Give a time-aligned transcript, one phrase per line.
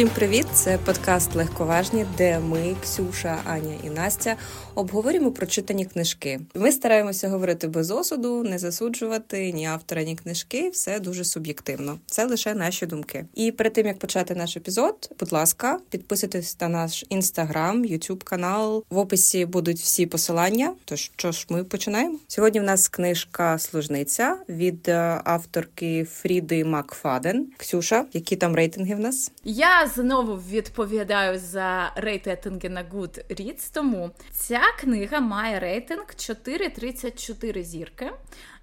[0.00, 0.46] Всім привіт!
[0.52, 4.36] Це подкаст Легковажні, де ми, Ксюша, Аня і Настя,
[4.74, 6.40] обговорюємо прочитані книжки.
[6.54, 10.70] Ми стараємося говорити без осуду, не засуджувати ні автора, ні книжки.
[10.70, 11.98] Все дуже суб'єктивно.
[12.06, 13.26] Це лише наші думки.
[13.34, 18.84] І перед тим як почати наш епізод, будь ласка, підписуйтесь на наш інстаграм, ютуб канал.
[18.90, 20.72] В описі будуть всі посилання.
[20.84, 22.18] Тож що ж, ми починаємо.
[22.28, 27.46] Сьогодні в нас книжка Служниця від е, авторки Фріди Макфаден.
[27.56, 29.32] Ксюша, які там рейтинги в нас?
[29.44, 38.10] Я знову відповідаю за рейтинги на Goodreads, тому ця книга має рейтинг 4,34 зірки.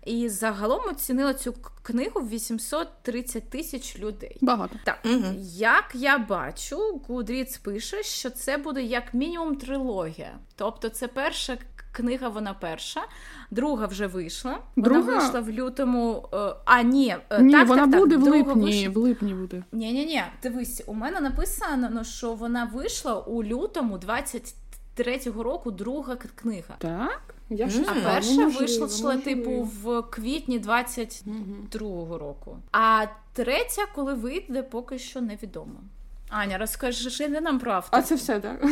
[0.06, 4.38] І загалом оцінила цю книгу 830 тисяч людей.
[4.42, 4.80] Багато.
[4.84, 5.26] Так, угу.
[5.54, 10.40] як я бачу, Goodreads пише, що це буде як мінімум трилогія.
[10.56, 11.58] Тобто, це перша
[11.98, 13.02] книга, вона перша,
[13.52, 14.60] друга вже вийшла.
[14.76, 15.00] Друга?
[15.00, 16.30] Вона вийшла в лютому.
[16.34, 18.64] Е, а ні, е, ні, так, вона так, буде так, в липні.
[18.64, 18.94] Вийшла...
[18.94, 19.64] В липні буде.
[19.72, 20.24] Ні, ні, ні.
[20.44, 23.98] Дивись, у мене написано, ну, що вона вийшла у лютому
[24.98, 25.72] 23-го року.
[25.72, 26.76] Друга книга.
[26.78, 27.34] Так.
[27.50, 27.84] Я mm.
[27.88, 29.22] А перша можливо, вийшла можливо.
[29.22, 32.18] типу в квітні 22-го mm-hmm.
[32.18, 32.58] року.
[32.72, 35.80] А третя, коли вийде, поки що невідомо.
[36.30, 37.98] Аня, розкажи не нам про авто.
[37.98, 38.64] А це все, так?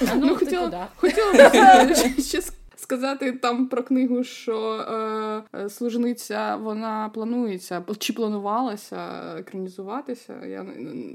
[0.00, 2.42] А, ну, ну хотіла, хотіла ще
[2.80, 4.72] сказати там про книгу, що
[5.54, 10.34] е, служниця вона планується чи планувалася екранізуватися.
[10.46, 10.66] Я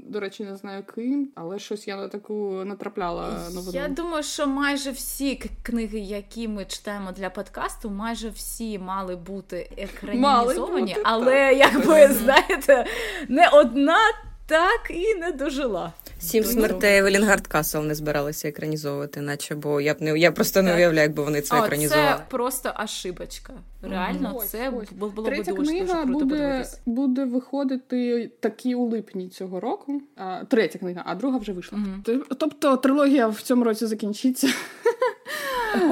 [0.06, 3.72] до речі не знаю ким, але щось я на таку натрапляла новину.
[3.72, 9.70] Я думаю, що майже всі книги, які ми читаємо для подкасту, майже всі мали бути
[9.76, 12.86] екранізовані, мали бути, але якби знаєте,
[13.28, 13.98] не одна
[14.46, 15.92] так і не дожила.
[16.18, 20.74] Сім смертей Евелін Гардкасл не збиралися екранізовувати, наче бо я б не я просто не
[20.74, 22.16] уявляю, якби вони це О, екранізували.
[22.16, 23.52] Це просто ошибочка.
[23.82, 24.92] Реально, ось, це ось.
[24.92, 26.80] було Третя б дуже, книга дуже круто буде подивитись.
[26.86, 30.02] буде виходити такі у липні цього року.
[30.16, 31.78] А, Третя книга, а друга вже вийшла.
[31.78, 32.16] Угу.
[32.38, 34.48] Тобто трилогія в цьому році закінчиться.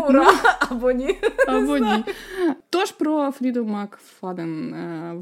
[0.08, 0.26] Ура!
[0.70, 1.16] Або ні.
[1.46, 2.04] Або ні.
[2.70, 4.74] Тож про Фріду Макфаден.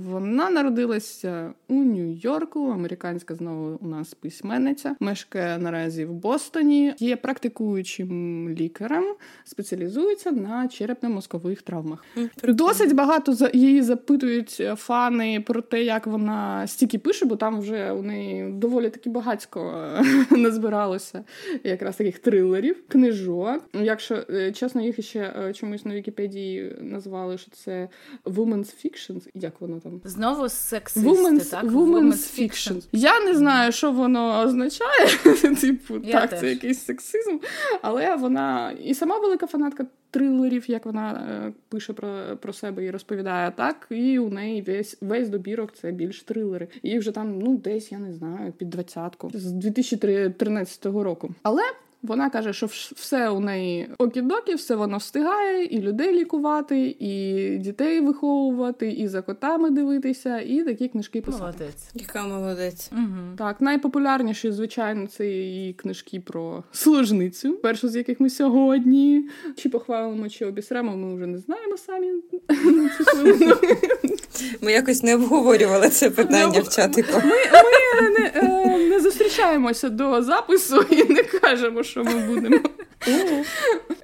[0.07, 2.71] Вона народилася у Нью-Йорку.
[2.71, 4.97] Американська знову у нас письменниця.
[5.01, 6.95] Мешкає наразі в Бостоні.
[6.99, 9.05] Є практикуючим лікарем,
[9.45, 12.05] спеціалізується на черепно-мозкових травмах.
[12.45, 18.03] Досить багато її запитують фани про те, як вона стільки пише, бо там вже у
[18.03, 19.89] неї доволі таки багатько
[20.31, 21.25] назбиралося
[21.65, 23.63] якраз таких трилерів, книжок.
[24.03, 27.89] Якщо чесно, їх ще чомусь на Вікіпедії назвали, що це
[28.25, 29.29] Women's Fiction.
[29.35, 30.01] Як воно там?
[30.05, 31.65] Знову сексисти, Women's, так?
[31.65, 32.75] Women's, Women's Fiction.
[32.75, 32.89] Fiction.
[32.93, 35.07] Я не знаю, що воно означає.
[35.61, 36.41] Типу, Я так, теж.
[36.41, 37.39] це якийсь сексизм.
[37.83, 42.91] Але вона і сама велика фанатка трилерів, як вона е, пише про про себе і
[42.91, 43.87] розповідає так.
[43.91, 46.69] І у неї весь весь добірок це більш трилери.
[46.83, 51.35] І вже там, ну, десь, я не знаю, під двадцятку з 2013 року.
[51.43, 51.63] Але.
[52.03, 58.01] Вона каже, що все у неї окідокі, все вона встигає, і людей лікувати, і дітей
[58.01, 61.43] виховувати, і за котами дивитися, і такі книжки писати.
[61.43, 61.91] Молодець.
[61.95, 62.91] Яка молодець.
[62.93, 63.37] Угу.
[63.39, 67.53] Так, найпопулярніші, звичайно, це її книжки про служницю.
[67.53, 72.13] Першу з яких ми сьогодні чи похвалимо, чи обісремо, ми вже не знаємо самі.
[74.61, 77.13] Ми якось не обговорювали це питання в чатику.
[77.25, 77.37] Ми,
[78.03, 82.59] ми не, е, не зустрічаємося до запису і не кажемо, що ми будемо.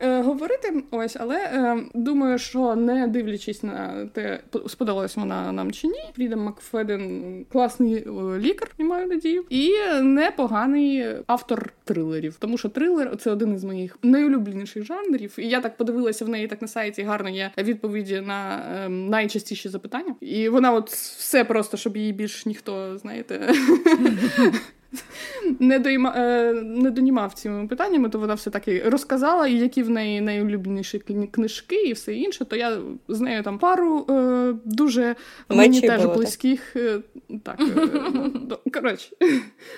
[0.00, 5.86] Е, говорити ось, але е, думаю, що не дивлячись на те, сподобалась вона нам чи
[5.86, 6.00] ні.
[6.16, 9.72] Фріда Макфеден класний е, лікар, я маю надію, і
[10.03, 12.37] непоганий автор трилерів.
[12.38, 15.34] Тому що трилер це один із моїх найулюбленіших жанрів.
[15.38, 17.03] І я так подивилася в неї так на сайті.
[17.03, 20.14] Гарно є відповіді на е, найчастіші запитання.
[20.20, 23.55] І вона, от все просто, щоб її більш ніхто, знаєте.
[25.61, 29.90] Не доїма, е, не донімав цими питаннями, то вона все таки розказала, і які в
[29.90, 30.99] неї найулюбленіші
[31.32, 35.17] книжки і все інше, то я з нею там пару е, дуже
[35.49, 36.76] мені теж було, близьких.
[36.76, 37.00] Е,
[37.43, 37.61] так
[38.75, 39.17] коротше,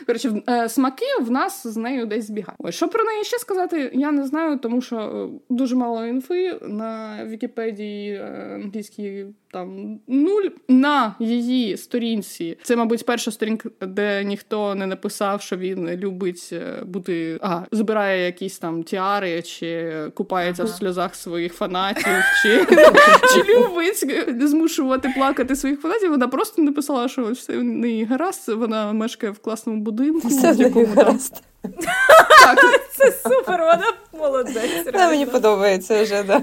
[0.06, 2.58] коротше, смаки в нас з нею десь збігають.
[2.58, 7.24] Ось що про неї ще сказати, я не знаю, тому що дуже мало інфи на
[7.26, 8.16] Вікіпедії
[8.54, 12.58] англійській там нуль на її сторінці.
[12.62, 16.54] Це, мабуть, перша сторінка, де ніхто не написав, що він любить
[16.86, 20.72] бути а, збирає якісь там тіари, чи купається ага.
[20.72, 22.06] в сльозах своїх фанатів,
[22.42, 22.66] чи
[23.34, 26.10] чи любить змушувати плакати своїх фанатів.
[26.10, 28.48] Вона просто написала, що все в неї гаразд.
[28.48, 31.18] Вона мешкає в класному будинку, в якому там
[32.92, 34.94] Це супер, вона молодець.
[34.94, 36.42] Мені подобається вже, да.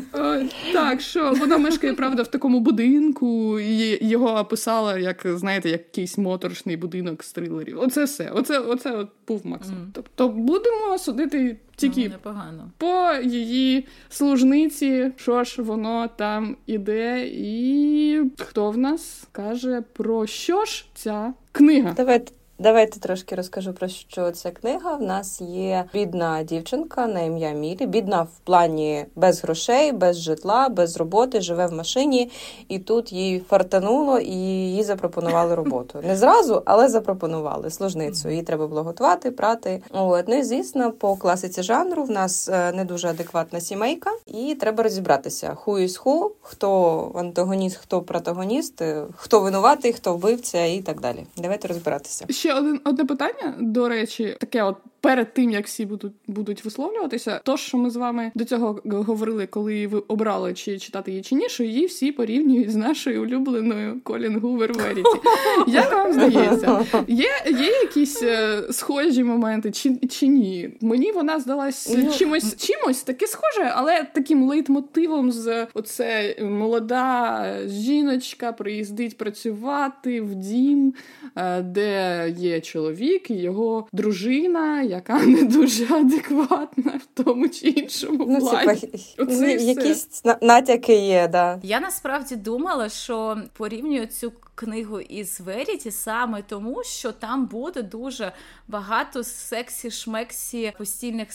[0.74, 6.78] Так, що вона мешкає, правда, в такому будинку, і його описала, як, знаєте, якийсь моторшний
[6.78, 7.80] будинок з трилерів.
[7.80, 8.32] Оце все.
[8.34, 9.82] Оце оце от був максимум.
[9.82, 9.90] Mm.
[9.94, 18.72] Тобто будемо судити тільки ну, по її служниці, що ж воно там іде, і хто
[18.72, 21.94] в нас каже про що ж ця книга?
[21.98, 24.96] Давайте Давайте трошки розкажу про що ця книга.
[24.96, 27.86] В нас є бідна дівчинка на ім'я Мілі.
[27.86, 32.32] Бідна в плані без грошей, без житла, без роботи, живе в машині,
[32.68, 34.36] і тут їй фартануло, і
[34.76, 36.00] їй запропонували роботу.
[36.04, 38.30] Не зразу, але запропонували служницю.
[38.30, 39.82] Їй треба було готувати, прати.
[39.92, 44.56] От, ну і звісно, по класиці жанру в нас е, не дуже адекватна сімейка, і
[44.56, 50.82] треба розібратися: ху із ху, хто антагоніст, хто протагоніст, е, хто винуватий, хто вбивця і
[50.82, 51.26] так далі.
[51.38, 54.76] Давайте розбиратися ще один одне питання, до речі, таке от
[55.08, 59.48] перед тим як всі будуть будуть висловлюватися, то що ми з вами до цього говорили,
[59.48, 64.02] коли ви обрали чи читати її чи ні, що її всі порівнюють з нашою улюбленою
[64.04, 65.10] Колін Гувер Веріті.
[65.68, 70.70] Як вам здається, є є якісь е, схожі моменти, чи чи ні?
[70.82, 78.52] Мені вона здалась ну, чимось чимось таке схоже, але таким лейтмотивом з оце молода жіночка
[78.52, 80.94] приїздить працювати в дім,
[81.36, 88.26] е, де є чоловік і його дружина яка не дуже адекватна в тому чи іншому
[88.30, 89.16] ну, плані.
[89.18, 91.60] Оце якісь натяки є, да.
[91.64, 98.32] Я насправді думала, що порівнюю цю книгу із Веріті саме тому, що там буде дуже
[98.68, 101.34] багато сексі-шмексі постільних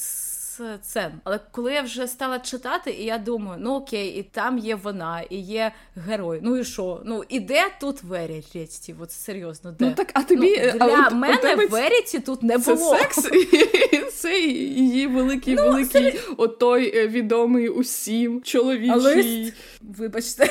[0.82, 1.12] сцен.
[1.24, 5.20] Але коли я вже стала читати, і я думаю, ну окей, і там є вона,
[5.30, 6.40] і є герой.
[6.42, 7.02] Ну і що?
[7.04, 8.94] Ну і де тут Веріті?
[9.00, 9.84] От серйозно, де?
[9.84, 11.66] Ну так, а тобі ну, для а мене тебе...
[11.66, 12.96] Веріті тут не це було.
[12.96, 13.28] Секс,
[14.14, 16.18] це її великий, ну, великий, це...
[16.36, 18.96] отой е, відомий усім чоловічий.
[18.96, 20.46] Лист, вибачте,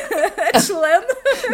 [0.68, 1.02] член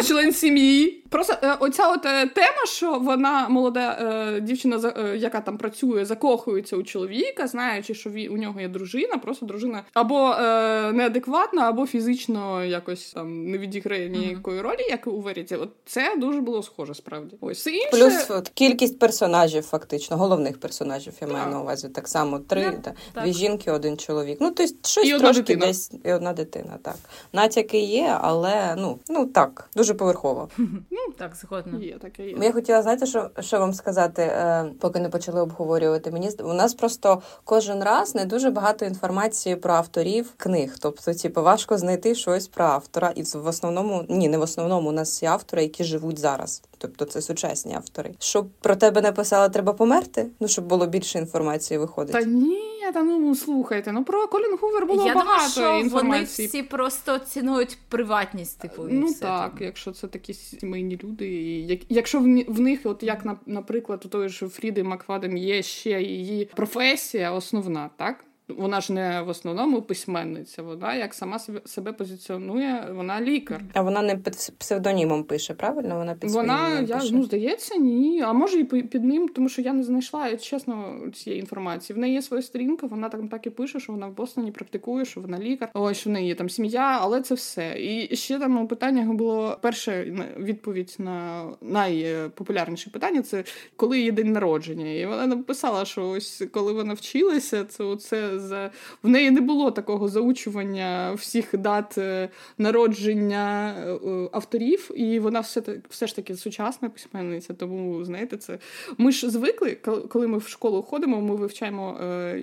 [0.07, 1.03] член сім'ї.
[1.09, 6.05] Просто е, оця от е, тема, що вона молода е, дівчина, е, яка там працює,
[6.05, 11.69] закохується у чоловіка, знаючи, що він, у нього є дружина, просто дружина або е, неадекватна,
[11.69, 15.55] або фізично якось там не відіграє ніякої ролі, як у Веріті.
[15.55, 17.35] От це дуже було схоже, справді.
[17.41, 17.89] Ось все інше...
[17.91, 21.13] плюс от, кількість персонажів, фактично, головних персонажів.
[21.21, 23.23] Я маю на увазі так само три yeah, та, так.
[23.23, 24.37] дві жінки, один чоловік.
[24.41, 25.65] Ну тобто щось і трошки дитина.
[25.65, 26.77] десь і одна дитина.
[26.81, 26.95] Так
[27.33, 30.49] натяки є, але ну ну так дуже поверхово.
[30.97, 31.79] Ну так, згодна.
[31.79, 32.37] Є таке є.
[32.41, 36.11] Я хотіла знаєте, що що вам сказати, е, поки не почали обговорювати.
[36.11, 40.75] Мені у нас просто кожен раз не дуже багато інформації про авторів книг.
[40.79, 44.91] Тобто, типу, важко знайти щось про автора, і в основному ні, не в основному у
[44.91, 46.61] нас є автори, які живуть зараз.
[46.77, 48.11] Тобто це сучасні автори.
[48.19, 50.27] Щоб про тебе написали, треба померти.
[50.39, 52.13] Ну щоб було більше інформації виходить.
[52.13, 53.91] Та ні, та ну слухайте.
[53.91, 56.47] Ну про Колін Гувер було Я багато думаю, що інформації.
[56.47, 58.59] Вони всі просто цінують приватність.
[58.59, 59.63] Типу, і ну все так, там.
[59.63, 64.29] якщо це такі сімейні люди, і як якщо в них, от як наприклад, у той
[64.29, 70.61] ж Фріди Макфаден є ще її професія основна, так вона ж не в основному письменниця.
[70.61, 73.61] Вона як сама себе позиціонує, вона лікар.
[73.73, 75.97] А вона не під псевдонімом пише, правильно?
[75.97, 77.09] Вона під вона я пише?
[77.13, 78.21] ну здається, ні.
[78.21, 81.97] А може і під ним, тому що я не знайшла чесно цієї інформації.
[81.97, 85.05] В неї є своя сторінка, вона там так і пише, що вона в Бостоні практикує,
[85.05, 85.69] що вона лікар.
[85.73, 87.75] Ось що в неї є там сім'я, але це все.
[87.79, 93.43] І ще там у питаннях було перше відповідь на найпопулярніше питання: це
[93.75, 94.91] коли її день народження.
[94.91, 98.69] І вона написала, що ось коли вона вчилася, це оце з
[99.03, 105.39] в неї не було такого заучування всіх дат е, народження е, е, авторів, і вона
[105.39, 107.53] все все ж таки сучасна письменниця.
[107.53, 108.59] Тому знаєте, це
[108.97, 109.77] ми ж звикли,
[110.09, 111.99] коли ми в школу ходимо, ми вивчаємо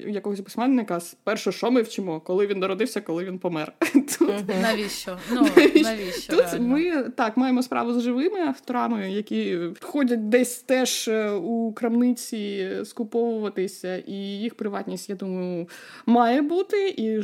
[0.06, 1.00] якогось письменника.
[1.24, 3.72] Перше, що ми вчимо, коли він народився, коли він помер.
[4.62, 5.18] Навіщо?
[5.32, 5.40] Ну,
[5.74, 6.36] навіщо?
[6.36, 11.10] Тут ми так маємо справу з живими авторами, які ходять десь теж
[11.42, 15.68] у крамниці скуповуватися, і їх приватність, я думаю,
[16.06, 17.22] має бути, і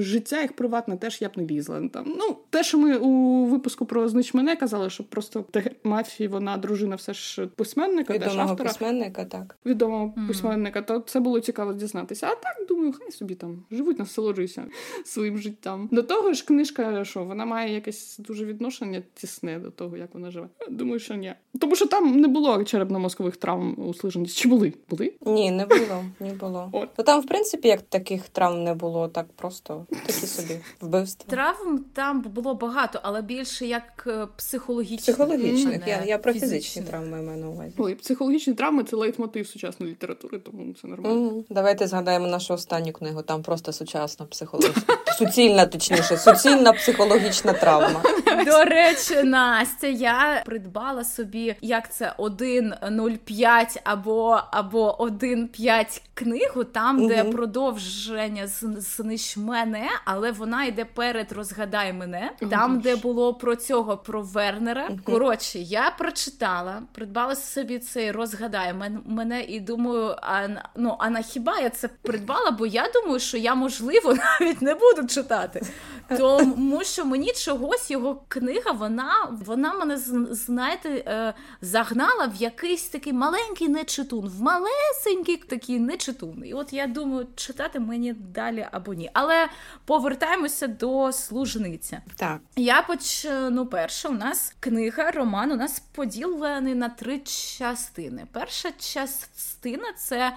[0.00, 1.88] життя їх приватне теж я б не лізла.
[1.88, 5.44] Там ну те, що ми у випуску про знич мене казали, що просто
[5.84, 10.28] мафії вона дружина, все ж письменника, відомого теж автора, письменника, так відомого mm-hmm.
[10.28, 10.82] письменника.
[10.82, 12.26] То це було цікаво дізнатися.
[12.26, 14.66] А так думаю, хай собі там живуть, насолоджуються
[15.04, 15.88] своїм життям.
[15.92, 20.30] До того ж, книжка, що вона має якесь дуже відношення тісне до того, як вона
[20.30, 20.48] живе.
[20.70, 21.34] Думаю, що ні.
[21.60, 24.42] Тому що там не було черепно-мозкових травм у слиженості.
[24.42, 24.72] Чи були?
[24.90, 25.12] Були?
[25.26, 26.04] Ні, не було.
[26.20, 26.68] Не було.
[26.72, 26.94] От.
[26.96, 31.30] То там, в принципі, як таких травм не було так просто, такі собі вбивства.
[31.30, 35.00] Травм там було багато, але більше як е, психологічних.
[35.00, 35.86] Психологічних.
[35.86, 37.74] Я я про фізичні травми маю на увазі.
[37.78, 41.30] Ой, психологічні травми це лейтмотив сучасної літератури, тому це нормально.
[41.30, 41.44] Mm.
[41.50, 43.22] Давайте згадаємо нашу останню книгу.
[43.22, 44.96] Там просто сучасна психологічна.
[45.26, 48.02] Суцільна, точніше, суцільна психологічна травма.
[48.46, 57.22] До речі, Настя, я придбала собі, як це 1.05 або або 1.5 книгу, там, де
[57.22, 57.32] угу.
[57.32, 58.46] продовження
[58.76, 62.30] знищ мене, але вона йде перед розгадай мене.
[62.50, 64.86] Там, де було про цього про Вернера.
[64.88, 64.98] Угу.
[65.04, 68.74] Коротше, я прочитала, придбала собі цей розгадай
[69.06, 72.50] мене і думаю, а ну а на хіба я це придбала?
[72.50, 75.62] Бо я думаю, що я можливо навіть не буду читати.
[76.18, 79.96] Тому що мені чогось його книга, вона вона мене
[80.30, 86.42] знаєте, е, загнала в якийсь такий маленький нечитун, в малесенький такий нечитун.
[86.46, 89.10] І от я думаю, читати мені далі або ні.
[89.12, 89.48] Але
[89.84, 92.02] повертаємося до служниця.
[92.16, 92.40] Так.
[92.56, 94.08] Я почну перше.
[94.08, 98.26] У нас книга, роман у нас поділений на три частини.
[98.32, 100.32] Перша частина це.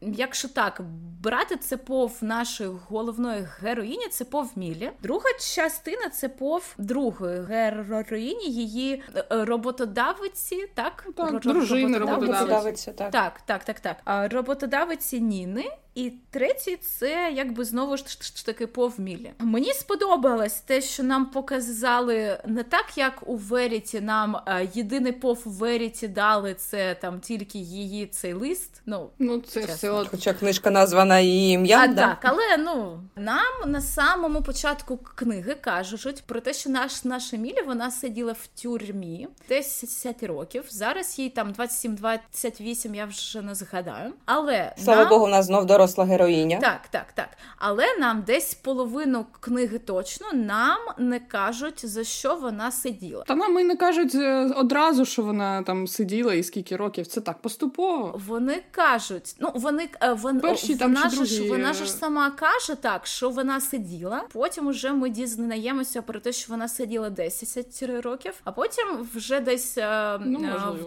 [0.00, 0.80] Якщо так
[1.26, 4.90] брати це пов нашої головної героїні, це пов Мілі.
[5.02, 11.06] Друга частина це пов другої героїні, її е, роботодавиці, так?
[11.16, 12.92] так Дружини роботодавиці.
[12.92, 13.80] Так, так, так, так.
[13.80, 14.32] так.
[14.32, 15.64] Роботодавиці Ніни.
[15.96, 19.32] І третій це якби знову ж таки повмілі.
[19.38, 24.00] Мені сподобалось те, що нам показали не так, як у Веріті.
[24.00, 28.82] Нам е, єдиний пов у Веріті дали це там тільки її цей лист.
[28.86, 29.74] Ну ну це чесно.
[29.74, 30.08] все от...
[30.08, 31.94] хоча книжка названа її ім'ям.
[31.94, 32.06] да?
[32.06, 37.62] Так, але ну нам на самому початку книги кажуть про те, що наш наша Мілі
[37.66, 40.64] вона сиділа в тюрмі 10 років.
[40.68, 44.12] Зараз їй там 27-28, я вже не згадаю.
[44.24, 45.10] Але слава нам...
[45.10, 46.58] Богу, у нас знов доросла героїня.
[46.60, 47.28] Так, так, так.
[47.58, 53.24] Але нам десь половину книги точно нам не кажуть за що вона сиділа.
[53.24, 57.06] Та нам і не кажуть е, одразу, що вона там сиділа і скільки років.
[57.06, 58.20] Це так поступово.
[58.26, 61.50] Вони кажуть, ну вони е, вон, Перші, вона там, ж другі...
[61.50, 64.22] вона ж сама каже так, що вона сиділа.
[64.32, 69.78] Потім уже ми дізнаємося про те, що вона сиділа 10 років, а потім вже десь
[69.78, 70.38] е, ну,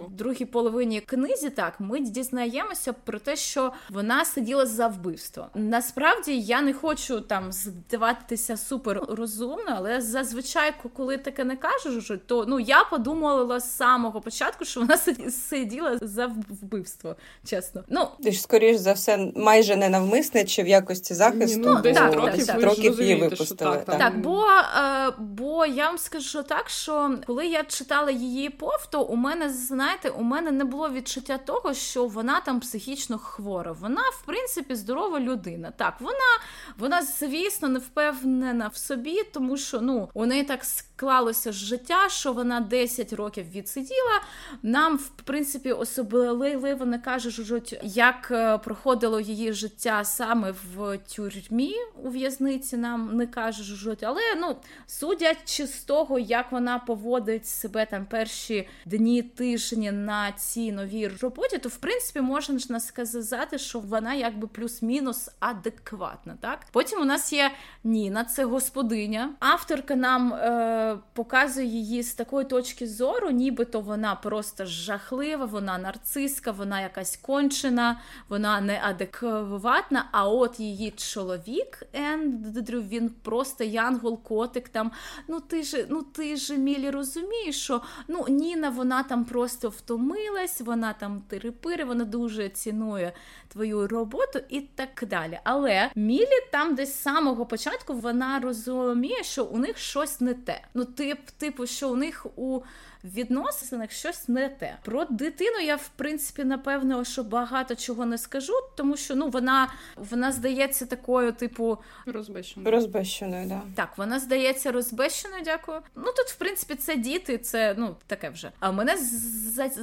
[0.06, 5.46] в другій половині книзі так ми дізнаємося про те, що вона сиділа за вбивство.
[5.54, 12.44] Насправді я не хочу там здаватися супер розумно, але зазвичай, коли таке не кажеш, то
[12.48, 14.96] ну я подумала з самого початку, що вона
[15.30, 17.16] сиділа за вбивство.
[17.44, 21.80] Чесно, ну ти ж скоріш за все, майже не навмисне чи в якості захисту ну,
[21.80, 23.76] 10 так, років, так, років її випустили.
[23.76, 23.98] Так, так.
[23.98, 29.02] так, бо е, бо я вам скажу так, що коли я читала її пов, то
[29.02, 33.72] у мене знаєте, у мене не було відчуття того, що вона там психічно хвора.
[33.72, 35.72] Вона в принципі здорова людина.
[35.76, 36.38] Так, вона,
[36.78, 42.32] вона, звісно, не впевнена в собі, тому що ну у неї так склалося життя, що
[42.32, 44.20] вона 10 років відсиділа.
[44.62, 52.10] Нам, в принципі, особливо не кажуть, як е, проходило її життя саме в тюрмі у
[52.10, 52.76] в'язниці.
[52.76, 54.56] Нам не кажуть, але ну
[54.86, 61.58] судячи з того, як вона поводить себе там перші дні, тижні на цій новій роботі,
[61.58, 66.36] то в принципі можна сказати, що вона якби плюс-мінус адекватна.
[66.40, 67.50] Так, потім у нас є
[67.84, 69.34] Ніна, це господиня.
[69.40, 70.34] Авторка нам.
[70.34, 77.16] Е- показує її з такої точки зору, нібито вона просто жахлива, вона нарциска, вона якась
[77.16, 79.79] кончена, вона неадекватна.
[80.12, 84.68] А от її чоловік Ендрю, він просто янгол-котик.
[84.68, 84.92] Там
[85.28, 90.60] ну ти ж, ну ти ж Мілі розумієш, що ну Ніна вона там просто втомилась,
[90.60, 93.12] вона там терепири, вона дуже цінує
[93.48, 95.40] твою роботу і так далі.
[95.44, 100.62] Але Мілі там десь з самого початку вона розуміє, що у них щось не те.
[100.74, 102.60] Ну, тип, типу, що у них у
[103.04, 104.76] відносинах щось не те.
[104.82, 109.72] Про дитину я в принципі напевно, що багато чого не скажу, тому що ну вона
[109.96, 112.76] вона здається такою, типу, розбещеною.
[112.76, 113.60] Розбещеною, да.
[113.74, 115.42] Так, вона здається розбещеною.
[115.44, 115.80] Дякую.
[115.96, 118.50] Ну тут, в принципі, це діти, це ну таке вже.
[118.60, 118.96] А мене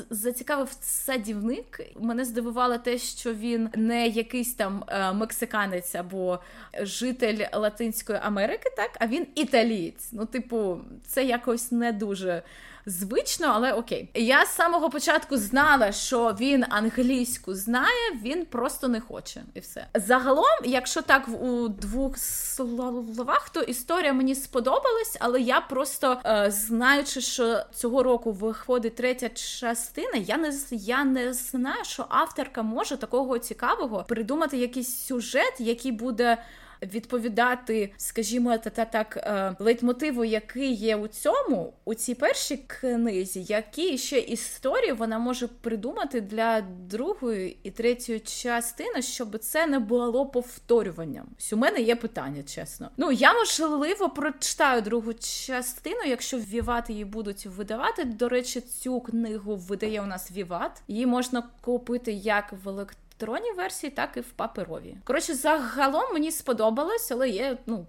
[0.10, 1.80] зацікавив садівник.
[2.00, 6.40] Мене здивувало те, що він не якийсь там е, мексиканець або
[6.82, 10.10] житель Латинської Америки, так а він італієць.
[10.12, 12.44] Ну, типу, це якось не дуже
[12.88, 14.10] звично, але окей.
[14.14, 19.44] Я з самого початку знала, що він англійську знає, він просто не хоче.
[19.54, 19.88] І все.
[19.94, 27.22] Загалом, якщо так у двох словах, то історія мені сподобалась, але я просто е, знаючи,
[27.22, 33.40] що цього року виходить третя частина, я не я не знаю, що авторка може такого
[33.40, 36.38] цікавого придумати якийсь сюжет, який буде
[36.82, 43.44] відповідати, скажімо, та, та так е, лейтмотиву, який є у цьому, у цій першій книзі,
[43.44, 50.26] які ще історії вона може придумати для другої і третьої частини, щоб це не було
[50.26, 51.28] повторюванням.
[51.54, 52.90] У мене є питання, чесно.
[52.98, 58.04] Ну я можливо прочитаю другу частину, якщо Віват її будуть видавати.
[58.04, 60.82] До речі, цю книгу видає у нас Віват.
[60.88, 64.98] Її можна купити як в електронній електронній версії, так і в паперовій.
[65.04, 67.86] Коротше, загалом мені сподобалось, але є ну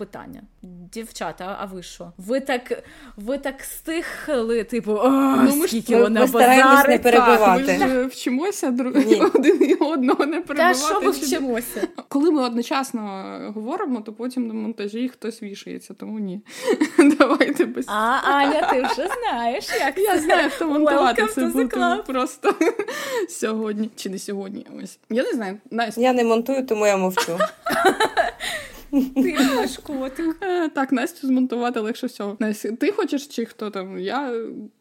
[0.00, 0.42] питання.
[0.92, 2.12] Дівчата, а ви що?
[2.18, 2.82] Ви так
[3.16, 7.64] ви так стихли, типу, о, ну, ми скільки ми, вона ми стараємось не перебивати.
[7.64, 8.92] Так, ми ж вчимося друг...
[9.34, 10.78] один і одного не перебивати.
[10.80, 11.88] Та що ви вчимося?
[12.08, 13.02] Коли ми одночасно
[13.54, 16.40] говоримо, то потім на монтажі хтось вішається, тому ні.
[17.18, 22.54] Давайте без А, Аня, ти вже знаєш, як я знаю, хто монтувати це буде просто
[23.28, 23.90] сьогодні.
[23.96, 24.66] Чи не сьогодні?
[24.82, 25.58] Ось я не знаю.
[25.70, 26.00] Настя.
[26.00, 27.38] Я не монтую, тому я мовчу.
[28.90, 30.36] Ти наш котик.
[30.42, 32.36] Е, так, Настю змонтувати легше всього.
[32.38, 33.98] Настя, ти хочеш чи хто там?
[33.98, 34.32] Я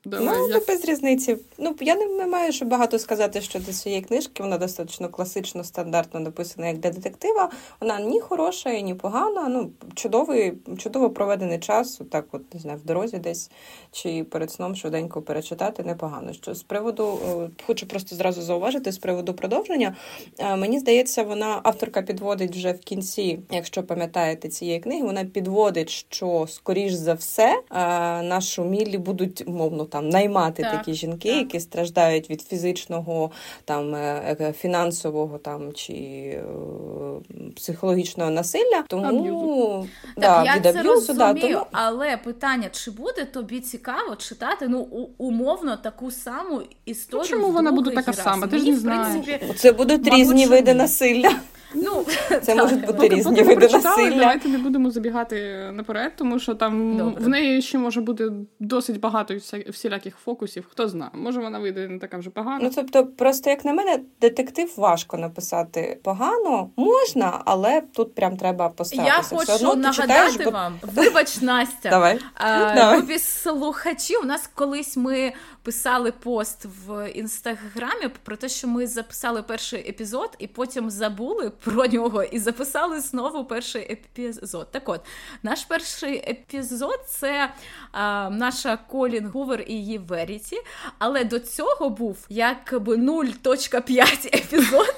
[0.06, 0.62] Давай, Ну, я...
[0.68, 1.38] без різниці.
[1.58, 4.44] Ну, я не, не маю що багато сказати щодо цієї книжки.
[4.44, 7.50] Вона достатньо класично, стандартно написана як для детектива.
[7.82, 9.48] Вона ні хороша, ні погана.
[9.50, 13.52] Ну, чудовий, чудово проведений час, так от не знаю, в дорозі десь
[13.92, 16.34] чи перед сном швиденько перечитати непогано.
[16.34, 17.20] Що з приводу,
[17.68, 19.96] хочу просто зразу зауважити з приводу продовження.
[20.58, 23.99] Мені здається, вона авторка підводить вже в кінці, якщо пам'ятаєте
[24.50, 27.62] цієї книги, вона підводить, що скоріш за все
[28.24, 31.38] нашу Міллі будуть мовно там наймати так, такі жінки, так.
[31.38, 33.32] які страждають від фізичного,
[33.66, 36.44] там е, е, фінансового там чи е,
[37.56, 38.84] психологічного насилля.
[38.88, 39.88] Тому
[40.18, 41.66] да, так, я це аб'юзу, розумію, да, тому...
[41.72, 47.24] але питання: чи буде тобі цікаво читати ну умовно таку саму історію?
[47.24, 48.48] Ну, чому вона буде така сама?
[48.48, 49.26] Ти ж не знаєш.
[49.56, 51.32] Це будуть різні види насилля.
[51.74, 52.06] Ну,
[52.42, 54.16] Це можуть бути різні види насилля.
[54.16, 57.24] Давайте не будемо забігати наперед, тому що там Добре.
[57.24, 59.36] в неї ще може бути досить багато
[59.70, 60.66] всіляких фокусів.
[60.70, 62.60] Хто знає, може вона вийде не така вже погана.
[62.62, 68.70] Ну тобто, просто як на мене, детектив важко написати погано можна, але тут прям треба
[68.70, 69.16] поставитися.
[69.32, 70.52] Я хочу нагадати читаєш, бо...
[70.52, 70.80] вам.
[70.82, 71.90] Вибач, Настя.
[71.90, 72.20] Давай.
[72.34, 72.98] А, Давай.
[72.98, 74.16] Любі слухачі.
[74.16, 75.34] У нас колись ми
[75.70, 81.86] писали пост в інстаграмі про те, що ми записали перший епізод, і потім забули про
[81.86, 84.68] нього і записали знову перший епізод.
[84.72, 85.02] Так от,
[85.44, 87.54] наш перший епізод це
[87.92, 90.58] а, наша Колін Гувер і її Веріті.
[90.98, 94.96] Але до цього був якби 0.5 епізод.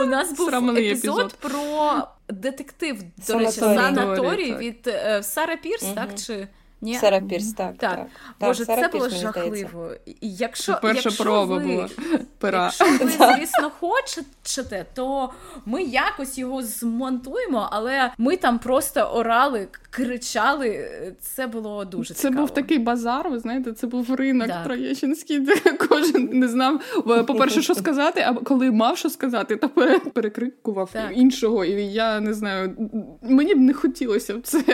[0.00, 5.94] У нас був епізод, епізод про детектив, до речі, санаторій від е, Сара Пірс, угу.
[5.94, 6.14] так?
[6.26, 6.48] чи...
[6.84, 6.94] Ні?
[6.94, 7.74] Сара Пірс, так.
[7.78, 7.96] Так.
[7.96, 8.06] так.
[8.40, 9.90] Боже, Сара це було жахливо.
[10.20, 11.88] Якщо, Перша якщо проба ви, була
[12.38, 12.64] пера.
[12.64, 15.30] Якщо ви, звісно, хочете, то
[15.66, 20.88] ми якось його змонтуємо, але ми там просто орали, кричали.
[21.20, 22.34] Це було дуже цікаво.
[22.34, 24.64] Це був такий базар, ви знаєте, це був ринок так.
[24.64, 25.54] Троєщинський, де
[25.88, 29.68] кожен не знав, по-перше, що сказати, а коли мав що сказати, то
[30.14, 31.10] перекрикував так.
[31.14, 31.64] іншого.
[31.64, 32.76] І я не знаю,
[33.22, 34.64] мені б не хотілося б це,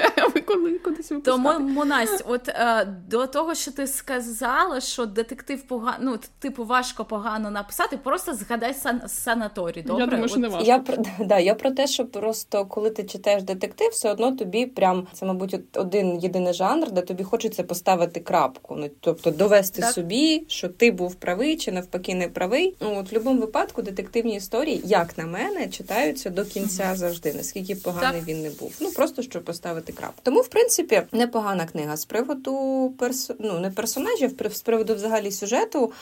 [0.55, 1.59] коли кудись випускати.
[1.59, 7.05] Тому Настя, от е, до того, що ти сказала, що детектив погано, ну, типу, важко
[7.05, 9.83] погано написати, просто згадай сан- санаторій.
[9.83, 10.05] Добре?
[10.05, 10.69] Я думаю, що не важко.
[10.69, 14.67] Я про да, я про те, що просто коли ти читаєш детектив, все одно тобі
[14.67, 18.77] прям це, мабуть, один єдиний жанр, де тобі хочеться поставити крапку.
[18.77, 19.93] Ну тобто довести так.
[19.93, 22.77] собі, що ти був правий чи навпаки не правий.
[22.81, 27.75] Ну от в будь-якому випадку детективні історії, як на мене, читаються до кінця завжди, наскільки
[27.75, 28.29] поганий так.
[28.29, 28.75] він не був.
[28.81, 30.21] Ну просто щоб поставити крапку.
[30.23, 31.97] Тому, в принципі, непогана книга.
[31.97, 33.31] З приводу перс...
[33.39, 35.93] ну, не персонажів, з приводу взагалі сюжету.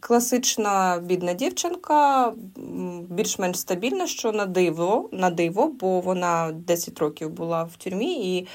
[0.00, 2.32] Класична бідна дівчинка,
[3.10, 8.48] більш-менш стабільна, що на диво, на диво, бо вона 10 років була в тюрмі і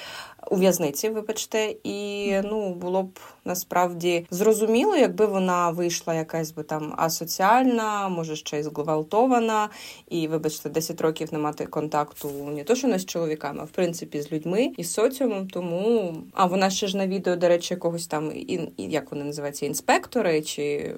[0.52, 6.94] у в'язниці, вибачте, і ну було б насправді зрозуміло, якби вона вийшла якась би там
[6.98, 9.70] асоціальна, може ще й зґвалтована,
[10.10, 13.70] і, вибачте, 10 років не мати контакту не то, що не з чоловіками, а в
[13.70, 15.48] принципі з людьми і з соціумом.
[15.48, 19.66] Тому а вона ще ж на відео, до речі, якогось там і як вони називаються,
[19.66, 20.96] інспектори чи.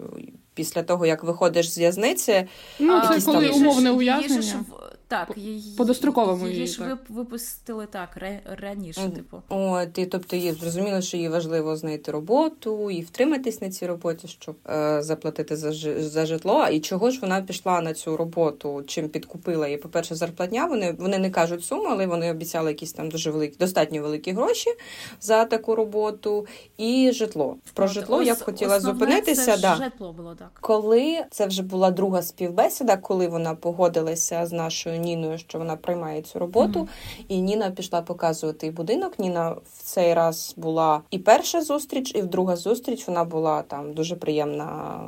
[0.53, 2.47] Після того, як виходиш з в'язниці,
[2.79, 3.57] ну, це коли там...
[3.57, 4.65] умовне ув'язнення.
[5.09, 6.99] Так, її, по достроковому її ж так.
[7.09, 9.09] випустили так раніше.
[9.15, 13.87] Типу, от і тобто їй зрозуміло, що їй важливо знайти роботу і втриматись на цій
[13.87, 16.67] роботі, щоб е, заплатити за за житло.
[16.67, 18.83] І чого ж вона пішла на цю роботу?
[18.87, 19.77] Чим підкупила її?
[19.77, 20.65] По перше, зарплатня.
[20.65, 24.69] Вони вони не кажуть суму, але вони обіцяли якісь там дуже великі, достатньо великі гроші
[25.21, 27.57] за таку роботу і житло.
[27.73, 29.55] Про от, житло ос, я б хотіла зупинитися.
[29.55, 29.75] Це да.
[29.75, 35.37] Житло було так, коли це вже була друга співбесіда, коли вона погодилася з нашою Ніною,
[35.37, 37.25] що вона приймає цю роботу, mm-hmm.
[37.27, 39.19] і Ніна пішла показувати будинок.
[39.19, 43.93] Ніна в цей раз була і перша зустріч, і в друга зустріч вона була там
[43.93, 44.99] дуже приємна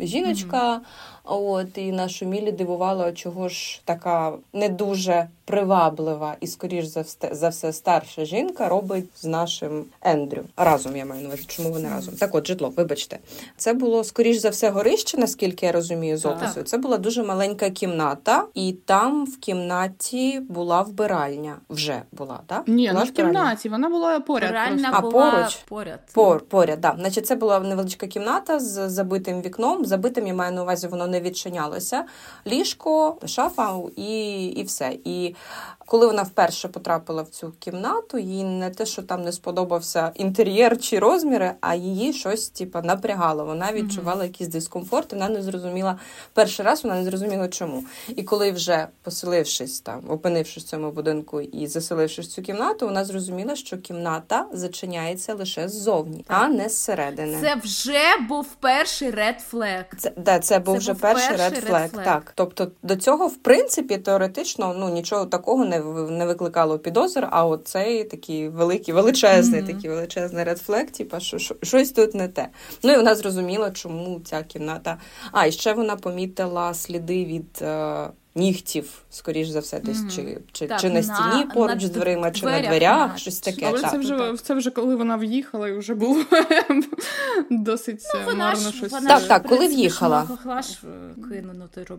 [0.00, 0.74] жіночка.
[0.74, 0.80] Mm-hmm.
[1.24, 7.28] От і нашу Мілі дивувало, чого ж така не дуже приваблива і, скоріш за все,
[7.32, 10.42] за все старша жінка робить з нашим Ендрю.
[10.56, 12.14] Разом я маю на увазі, чому вони разом.
[12.14, 13.18] Так, от житло, вибачте,
[13.56, 16.62] це було скоріш за все горище, наскільки я розумію, з опису.
[16.62, 21.56] Це була дуже маленька кімната, і там в кімнаті була вбиральня.
[21.70, 22.62] Вже була так?
[22.66, 23.68] Ні, була не в кімнаті.
[23.68, 24.50] Вона була поряд.
[24.50, 26.00] Вбиральня а була поруч поряд.
[26.12, 26.94] Пор, поряд, да.
[26.98, 29.84] Значить, це була невеличка кімната з забитим вікном.
[29.84, 32.04] Забитим я маю на увазі, воно не відчинялося.
[32.46, 34.98] Ліжко, шафа і, і все.
[35.04, 35.34] І
[35.92, 40.80] коли вона вперше потрапила в цю кімнату, їй не те, що там не сподобався інтер'єр
[40.80, 43.44] чи розміри, а її щось типу, напрягало.
[43.44, 45.98] Вона відчувала якийсь дискомфорт, вона не зрозуміла
[46.32, 47.84] перший раз, вона не зрозуміла чому.
[48.08, 53.04] І коли вже поселившись там, опинившись в цьому будинку і заселившись в цю кімнату, вона
[53.04, 57.38] зрозуміла, що кімната зачиняється лише ззовні, а не зсередини.
[57.40, 59.84] Це вже був перший ред флег.
[59.98, 61.90] Це да, це був це вже був перший ред флег.
[62.04, 67.46] Так, тобто до цього, в принципі, теоретично, ну нічого такого не не викликало підозр, а
[67.46, 69.74] от цей такий великий, величезний, mm-hmm.
[69.74, 72.48] такий величезний редфлек, типу, що, що щось тут не те.
[72.82, 74.98] Ну і вона зрозуміла, чому ця кімната.
[75.32, 77.64] А і ще вона помітила сліди від.
[78.36, 80.16] Е, нігтів, скоріш за все, десь mm-hmm.
[80.16, 83.18] чи чи, так, чи на стіні на, поруч на з дверима, чи на дверях, на...
[83.18, 83.66] щось таке.
[83.68, 83.90] Але так.
[83.90, 86.24] це вже це вже коли вона в'їхала, і вже було
[87.50, 88.92] досить ну, вона марно ж, щось.
[88.92, 90.28] Вона так, так, коли в'їхала.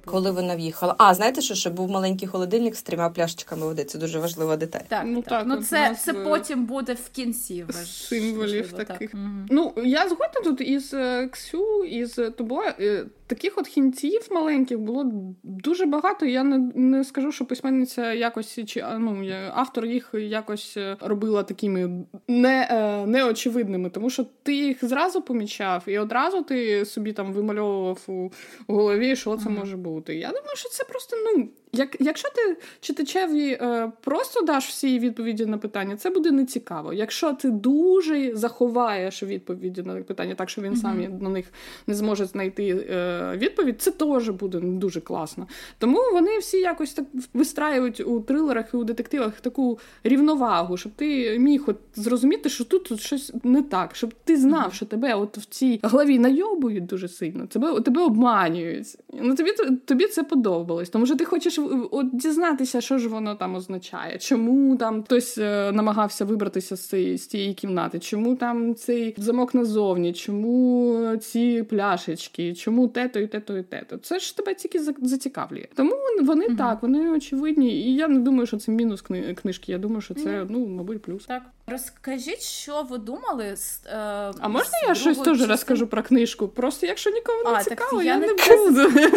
[0.05, 0.95] Коли вона в'їхала.
[0.97, 3.83] А, знаєте, що ще був маленький холодильник з трьома пляшечками води.
[3.83, 4.79] Це дуже важлива деталь.
[4.87, 5.43] Так, ну, так.
[5.47, 7.65] ну це це потім буде в кінці.
[7.85, 9.11] Символів таких.
[9.49, 12.71] Ну, я згодна тут із е, Ксю, із тобою.
[12.79, 15.11] Е, таких от хінців маленьких було
[15.43, 16.22] дуже багато.
[16.25, 22.05] Я не не скажу, що письменниця якось чи ну, автор їх якось е, робила такими
[22.27, 27.99] не, е, неочевидними, тому що ти їх зразу помічав, і одразу ти собі там вимальовував
[28.07, 28.29] у
[28.67, 30.15] голові, що це може бути.
[30.15, 31.49] Я думаю, що це просто ну.
[31.75, 36.93] Як, Якщо ти читачеві е, просто даш всі відповіді на питання, це буде нецікаво.
[36.93, 40.81] Якщо ти дуже заховаєш відповіді на питання, так що він mm-hmm.
[40.81, 41.45] сам на них
[41.87, 45.47] не зможе знайти е, відповідь, це теж буде дуже класно.
[45.77, 51.39] Тому вони всі якось так вистраюють у трилерах і у детективах таку рівновагу, щоб ти
[51.39, 54.73] міг от зрозуміти, що тут, тут щось не так, щоб ти знав, mm-hmm.
[54.73, 58.97] що тебе от в цій главі найобують дуже сильно, тебе тебе обманюють.
[59.13, 59.51] Ну тобі
[59.85, 61.59] тобі це подобалось, тому що ти хочеш
[61.91, 67.17] от дізнатися, що ж воно там означає, чому там хтось е, намагався вибратися з цієї
[67.17, 73.57] з тієї кімнати, чому там цей замок назовні, чому ці пляшечки, чому те-то і те-то
[73.57, 73.97] і те-то.
[73.97, 75.65] Це ж тебе тільки зацікавлює.
[75.75, 76.55] Тому вони угу.
[76.55, 77.81] так, вони очевидні.
[77.81, 79.01] І я не думаю, що це мінус
[79.35, 79.71] книжки.
[79.71, 81.25] Я думаю, що це ну, мабуть, плюс.
[81.25, 81.43] Так.
[81.67, 83.95] Розкажіть, що ви думали з е,
[84.39, 86.47] А можна з я щось теж розкажу про книжку?
[86.47, 88.91] Просто якщо нікого не а, цікаво, я, я не буду.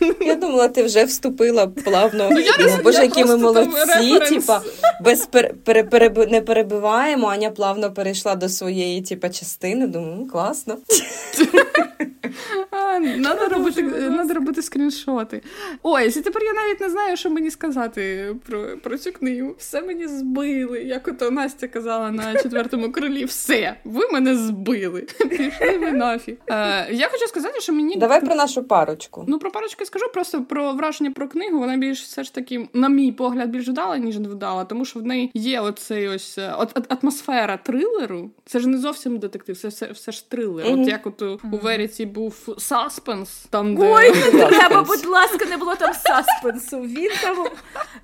[0.00, 2.28] Ну, я думала, ти вже вступила плавно.
[2.32, 4.62] Ну, я Боже, які ми молодці, типа
[5.00, 5.28] без
[6.30, 7.28] не перебиваємо.
[7.28, 9.86] Аня плавно перейшла до своєї типа частини.
[9.86, 10.76] Думаю, класно.
[13.16, 15.42] Надо робити надо робити скріншоти.
[15.82, 19.54] Ой, і тепер я навіть не знаю, що мені сказати про про цю книгу.
[19.58, 20.82] Все мені збили.
[20.82, 23.24] Як ото Настя казала на четвертому крилі.
[23.24, 25.00] Все, ви мене збили.
[25.30, 26.36] Пішли ви нафіг.
[26.50, 27.96] Е, Я хочу сказати, що мені.
[27.96, 29.24] Давай про нашу парочку.
[29.28, 31.58] Ну, про парочку скажу просто про враження про книгу.
[31.58, 35.00] Вона більш все ж таки, на мій погляд, більш вдала, ніж не вдала, тому що
[35.00, 36.54] в неї є оцей ось е,
[36.88, 38.30] атмосфера трилеру.
[38.46, 40.66] Це ж не зовсім детектив, це все все ж трилер.
[40.68, 43.30] От як от у Веріті був саспенс.
[43.50, 43.92] Там, де...
[43.92, 46.80] Ой, не треба, будь ласка, не було там саспенсу.
[46.80, 47.46] Він там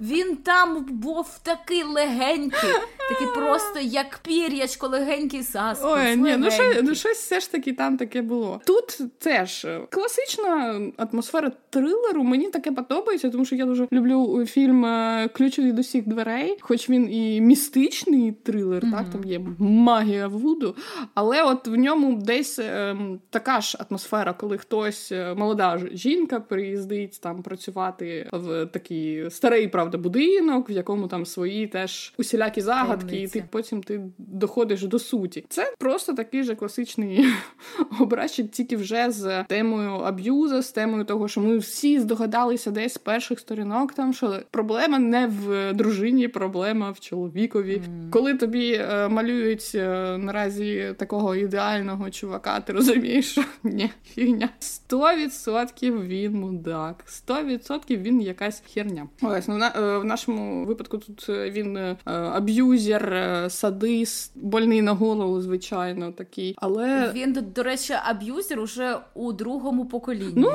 [0.00, 2.70] він там був такий легенький,
[3.08, 5.94] такий просто як пір'ячко, легенький саспенс.
[5.94, 8.60] Ой, ні, ну, що, ну щось все ж таки там таке було.
[8.66, 12.22] Тут теж класична атмосфера трилеру.
[12.22, 16.90] Мені таке подобається, тому що я дуже люблю фільм е, Ключ від усіх дверей, хоч
[16.90, 18.92] він і містичний трилер, mm-hmm.
[18.92, 20.76] так там є магія Вуду,
[21.14, 26.40] але от в ньому десь ем, така ж атмосфера атмосфера, коли хтось е, молода жінка
[26.40, 33.06] приїздить там працювати в такий старий правда будинок, в якому там свої теж усілякі загадки,
[33.06, 33.38] Темниці.
[33.38, 35.44] і ти потім ти доходиш до суті.
[35.48, 37.26] Це просто такий же класичний
[38.00, 42.98] образчик, тільки вже з темою аб'юза, з темою того, що ми всі здогадалися десь з
[42.98, 47.76] перших сторінок, там що проблема не в дружині, проблема в чоловікові.
[47.76, 48.10] Mm.
[48.10, 54.48] Коли тобі е, малюють е, наразі такого ідеального чувака, ти розумієш, що ні, фігня.
[54.58, 59.08] Сто відсотків він мудак, сто відсотків він якась херня.
[59.22, 64.82] Ось ну, на, е, в нашому випадку тут е, він е, аб'юзер, е, садист, больний
[64.82, 66.54] на голову, звичайно, такий.
[66.58, 70.32] Але він до речі, аб'юзер уже у другому поколінні.
[70.36, 70.50] Ну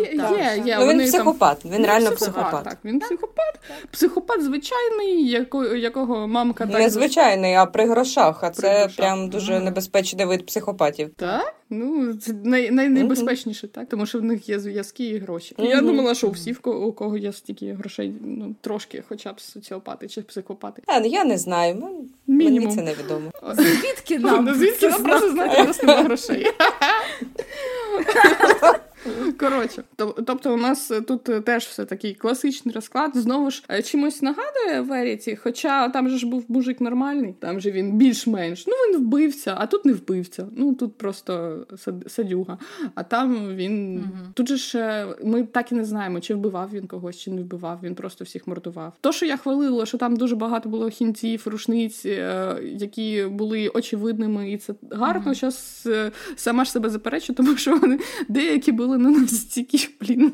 [0.00, 0.76] є, є, є.
[0.80, 1.64] Ну, Він психопат.
[1.64, 2.44] Він, він реально психопат.
[2.44, 2.64] психопат.
[2.64, 6.78] Так, він психопат, психопат звичайний, яко, якого мамка так...
[6.78, 8.44] Не звичайний, а при грошах.
[8.44, 8.96] А при це грошах.
[8.96, 9.64] прям дуже mm.
[9.64, 11.10] небезпечний вид психопатів.
[11.16, 11.54] Так?
[11.70, 15.54] Ну, це най, найнебезпечніше, так, тому що в них є зв'язки і гроші.
[15.58, 15.68] Mm-hmm.
[15.68, 20.08] Я думала, що у всіх, у кого є стільки грошей, ну трошки, хоча б соціопати
[20.08, 20.82] чи психопати.
[20.86, 21.74] А, я не знаю.
[22.26, 22.60] Мінімум.
[22.64, 23.30] Мені це невідомо.
[23.54, 24.54] Звідки нам?
[24.54, 26.46] Звідки нам просто знати, у нас немає грошей.
[29.38, 29.82] Коротше,
[30.26, 33.10] тобто, у нас тут теж все такий класичний розклад.
[33.14, 37.70] Знову ж е, чимось нагадує Веріті, хоча там же ж був мужик нормальний, там же
[37.70, 38.66] він більш-менш.
[38.66, 40.46] Ну він вбивця, а тут не вбивця.
[40.56, 41.66] Ну тут просто
[42.06, 42.58] садюга.
[42.94, 44.08] А там він угу.
[44.34, 47.42] тут же ж е, ми так і не знаємо, чи вбивав він когось, чи не
[47.42, 47.78] вбивав.
[47.82, 48.92] Він просто всіх мордував.
[49.00, 54.52] То, що я хвалила, що там дуже багато було хінтів, рушниць, е, які були очевидними,
[54.52, 55.34] і це гарно.
[55.34, 56.10] Зараз угу.
[56.36, 60.32] сама ж себе заперечу, тому що вони деякі були були не настільки, блін.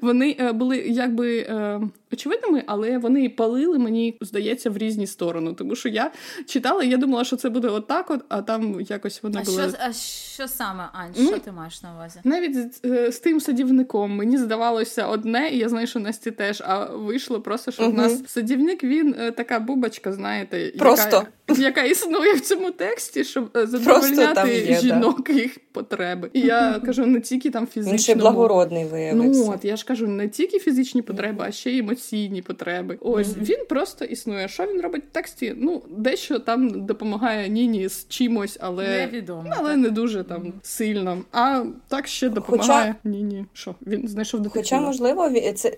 [0.00, 1.80] Вони е, були якби е,
[2.12, 5.54] очевидними, але вони палили, мені здається, в різні сторони.
[5.54, 6.10] Тому що я
[6.46, 9.60] читала, і я думала, що це буде отак, от, а там якось воно було.
[9.60, 12.20] Що, а що саме, Ань, ну, що ти маєш на увазі?
[12.24, 16.62] Навіть з, е, з тим садівником мені здавалося одне, і я знаю, що Насті теж,
[16.66, 17.92] а вийшло просто, що угу.
[17.92, 21.26] в нас садівник він така бубочка, знаєте, просто.
[21.48, 25.32] Яка, яка існує в цьому тексті, щоб задовольняти жінок да.
[25.32, 26.30] їх потреби.
[26.32, 27.92] І я кажу, не тільки там фізично.
[27.92, 29.40] Він ще благородний виявився.
[29.40, 32.98] Ну от я ж кажу, не тільки фізичні потреби, а ще й емоційні потреби.
[33.00, 33.42] Ось mm-hmm.
[33.42, 34.48] він просто існує.
[34.48, 35.54] Що він робить в тексті?
[35.56, 39.78] Ну, дещо там допомагає Ніні з чимось, але Невідомо, але так.
[39.78, 40.52] не дуже там mm-hmm.
[40.62, 41.22] сильно.
[41.32, 43.16] А так ще допомагає Хоча...
[43.16, 43.44] Ніні.
[43.52, 44.62] Що він знайшов детектива.
[44.62, 45.76] Хоча можливо, це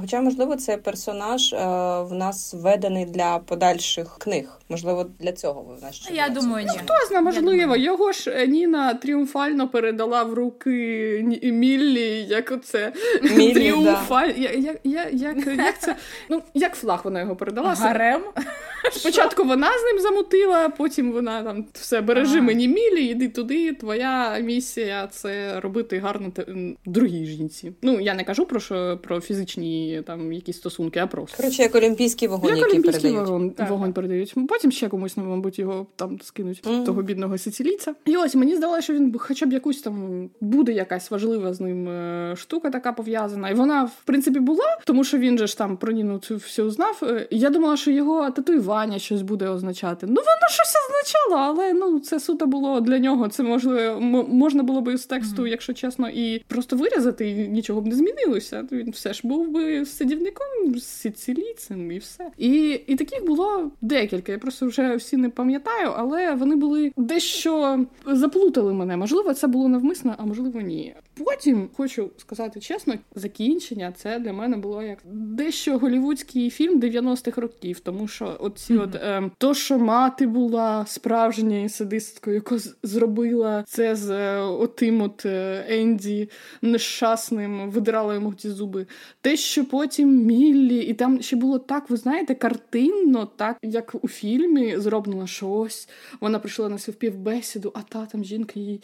[0.00, 1.56] хоча можливо, це персонаж е,
[2.02, 4.60] в нас введений для подальших книг.
[4.68, 6.72] Можливо, для цього ви нас Я думаю, ні.
[6.74, 12.92] Ну, хто знає, можливо, його ж Ніна тріумфально передала в руки Міллі, як оце
[13.54, 14.28] тріумфаль.
[14.28, 14.40] Да.
[14.40, 15.96] Як, як, як, як це?
[16.28, 17.74] Ну, як флаг вона його передала?
[17.74, 18.22] Гарем?
[18.92, 22.46] Спочатку вона з ним замутила, потім вона там все бережи ага.
[22.46, 23.72] мені мілі, йди туди.
[23.72, 26.46] Твоя місія це робити гарно те...
[26.86, 27.72] другій жінці.
[27.82, 31.74] Ну я не кажу про що про фізичні там якісь стосунки, а просто коротше, як
[31.74, 33.28] олімпійський вогонь, як який олімпійський передають.
[33.28, 33.70] вогонь, так.
[33.70, 34.34] вогонь передають.
[34.48, 36.84] Потім ще комусь, ну, мабуть, його там скинуть mm.
[36.84, 37.94] того бідного сицилійця.
[38.04, 41.88] І ось мені здалося, що він хоча б якусь там буде якась важлива з ним
[41.88, 43.50] е, штука, така пов'язана.
[43.50, 46.70] І вона в принципі була, тому що він же ж там про Ніну цю все
[46.70, 47.00] знав.
[47.02, 50.06] Е, я думала, що його татуювання Ваня щось буде означати.
[50.06, 53.28] Ну, воно щось означало, але ну це суто було для нього.
[53.28, 55.48] Це можливо можна було би з тексту, mm-hmm.
[55.48, 58.66] якщо чесно, і просто вирізати, і нічого б не змінилося.
[58.72, 62.30] Він все ж був би садівником, сицилійцем і все.
[62.38, 64.32] І і таких було декілька.
[64.32, 68.96] Я просто вже всі не пам'ятаю, але вони були дещо заплутали мене.
[68.96, 70.94] Можливо, це було навмисно, а можливо, ні.
[71.24, 77.80] Потім хочу сказати чесно, закінчення це для мене було як дещо голівудський фільм 90-х років,
[77.80, 78.82] тому що от mm-hmm.
[78.82, 85.26] от е, то, що мати була справжньою садисткою, яка зробила це з е, отим от
[85.26, 86.30] е, Енді
[86.62, 88.86] нещасним, видирала йому ті зуби.
[89.20, 94.08] Те, що потім Міллі, і там ще було так, ви знаєте, картинно, так як у
[94.08, 95.88] фільмі зроблено щось.
[96.20, 98.80] Вона прийшла на співбесіду, а та там жінка їй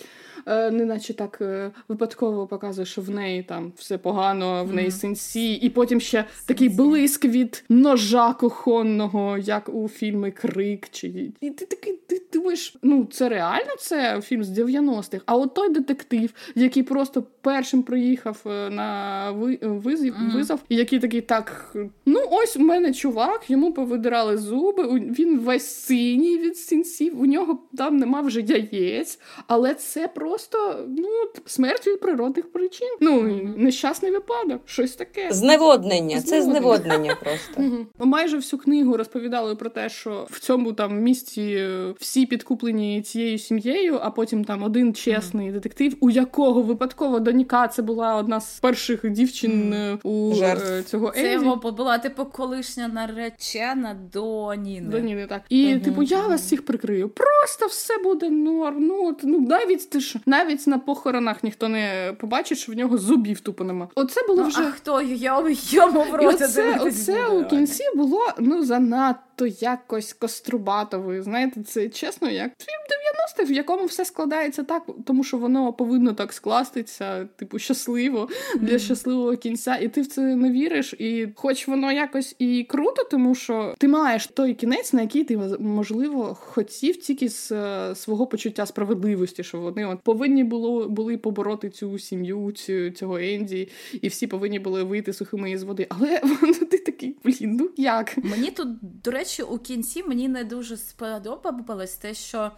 [0.47, 5.01] е, неначе так е, випадково показує, що в неї там все погано, в неї mm-hmm.
[5.01, 10.89] сенсі, і потім ще такий блиск від ножа кухонного, як у фільмі Крик.
[10.91, 15.23] Чи і ти такий ти думаєш, ну це реально це фільм з 90-х.
[15.27, 19.31] А от той детектив, який просто першим приїхав е, на
[19.63, 20.35] визів, mm.
[20.35, 21.77] визов, і який такий так.
[22.07, 24.83] Ну, ось у мене чувак, йому повидирали зуби.
[25.19, 31.09] Він весь синій від сінців, у нього там нема вже яєць, але це просто ну
[31.47, 32.89] смерть від природних причин.
[33.01, 33.23] Ну
[33.57, 35.29] нещасний випадок, щось таке.
[35.31, 36.21] Зневоднення, зневоднення.
[36.21, 37.87] Це зневоднення просто.
[37.99, 43.39] Майже всю книгу розповідали про те, що в цьому там місті е, всі підкуплені цією
[43.39, 48.61] сім'єю, а потім там один чесний детектив, у якого випадково донька це була одна з
[48.61, 50.91] перших дівчин е, у Жертв.
[50.91, 51.21] цього Енді.
[51.21, 54.89] Це його була типу колишня наречена до Ніни.
[54.89, 55.43] До Ніни, так.
[55.49, 55.85] І угу.
[55.85, 57.09] типу, я вас всіх прикрию.
[57.09, 58.87] Просто все буде норм.
[58.87, 63.41] Ну, ну навіть ти ж навіть на похоронах ніхто не побачить, що в нього зубів
[63.41, 63.89] тупо нема.
[63.95, 64.61] Оце було ну, вже.
[64.61, 66.45] А хто йому в роті
[66.81, 71.01] оце у кінці було ну занадто якось кострубато.
[71.01, 72.81] Ви знаєте, це чесно, як фільм
[73.39, 78.29] 90-х, в якому все складається так, тому що воно повинно так скластися, типу, щасливо
[78.61, 80.95] для щасливого кінця, і ти в це не віриш.
[80.99, 85.37] І хоч воно якось і круто, тому що ти маєш той кінець, на який ти
[85.59, 91.71] можливо хотів тільки з е, свого почуття справедливості, що вони от повинні було були побороти
[91.71, 93.69] цю сім'ю, цю цього Енді,
[94.03, 95.87] і всі повинні були вийти сухими із води.
[95.89, 96.19] Але
[96.71, 98.69] ти такий блін, ну як мені тут
[99.05, 102.51] до речі речі, у кінці мені не дуже сподобалось те, що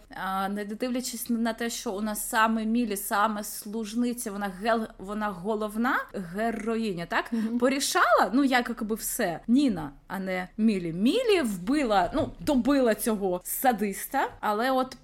[0.49, 5.99] не дивлячись на те, що у нас саме Мілі, саме служниця, вона гел, вона головна
[6.13, 7.57] героїня, так mm-hmm.
[7.57, 10.93] порішала, ну як якби все Ніна, а не Мілі.
[10.93, 14.97] Мілі вбила, ну добила цього садиста, але от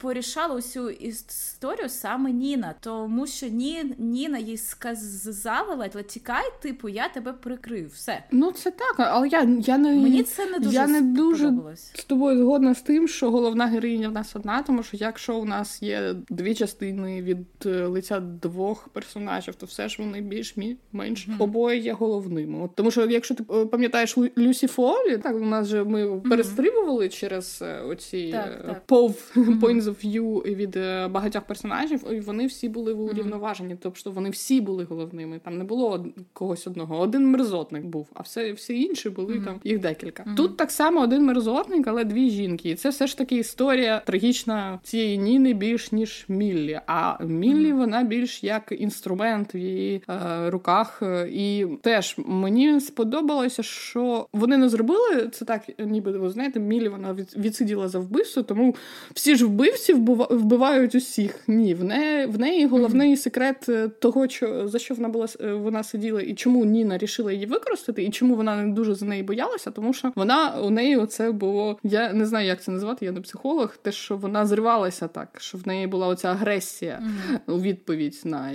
[0.00, 7.32] порішала усю історію саме Ніна, тому що Ні, Ніна їй сказала, тікай, типу, я тебе
[7.32, 7.90] прикрив.
[7.94, 8.24] Все.
[8.30, 11.52] Ну це так, але я я не мені це не дуже я не дуже
[11.94, 15.44] з тобою згодна з тим, що головна героїня в нас одна, тому що якщо у
[15.44, 20.56] нас є дві частини від е, лиця двох персонажів, то все ж вони більш
[20.92, 21.42] менш mm-hmm.
[21.42, 22.64] обоє є головними.
[22.64, 26.28] От тому, що якщо ти е, пам'ятаєш Люсі Фолі, так у нас же ми mm-hmm.
[26.28, 28.38] перестрибували через е, оці
[28.86, 30.78] пов points view від
[31.12, 33.76] багатьох персонажів, і вони всі були урівноважені.
[33.82, 35.40] Тобто вони всі були головними.
[35.44, 36.98] Там не було когось одного.
[36.98, 40.24] Один мерзотник був, а все всі інші були там їх декілька.
[40.36, 42.70] Тут так само один мерзотник, але дві жінки.
[42.70, 46.80] І це все ж таки історія трагічна цієї Ніни більш ніж Міллі.
[46.86, 51.02] А Міллі вона більш як інструмент в її е, руках.
[51.32, 57.16] І теж мені сподобалося, що вони не зробили це так, ніби ви знаєте, Міллі вона
[57.36, 58.74] відсиділа за вбивство, тому
[59.14, 61.38] всі ж вбивці вбивають усіх.
[61.46, 65.52] Ні, в неї в неї головний секрет е, того, що за що вона була е,
[65.52, 69.22] вона сиділа, і чому Ніна рішила її використати, і чому вона не дуже за неї
[69.22, 71.78] боялася, тому що вона у неї оце було.
[71.82, 73.76] Я не знаю, як це назвати, я не психолог.
[73.76, 77.54] Те, що вона зривалася так, що в неї була оця агресія mm-hmm.
[77.54, 78.52] у відповідь на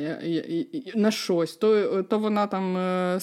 [0.96, 1.56] на щось.
[1.56, 3.20] То то вона там е,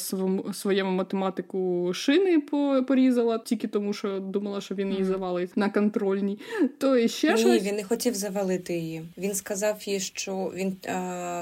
[0.53, 2.41] своєму математику шини
[2.88, 6.38] порізала, тільки тому, що думала, що він її завалить на контрольній.
[6.79, 7.62] То і ще Ні, щось.
[7.62, 9.02] він не хотів завалити її.
[9.18, 10.76] Він сказав їй, що він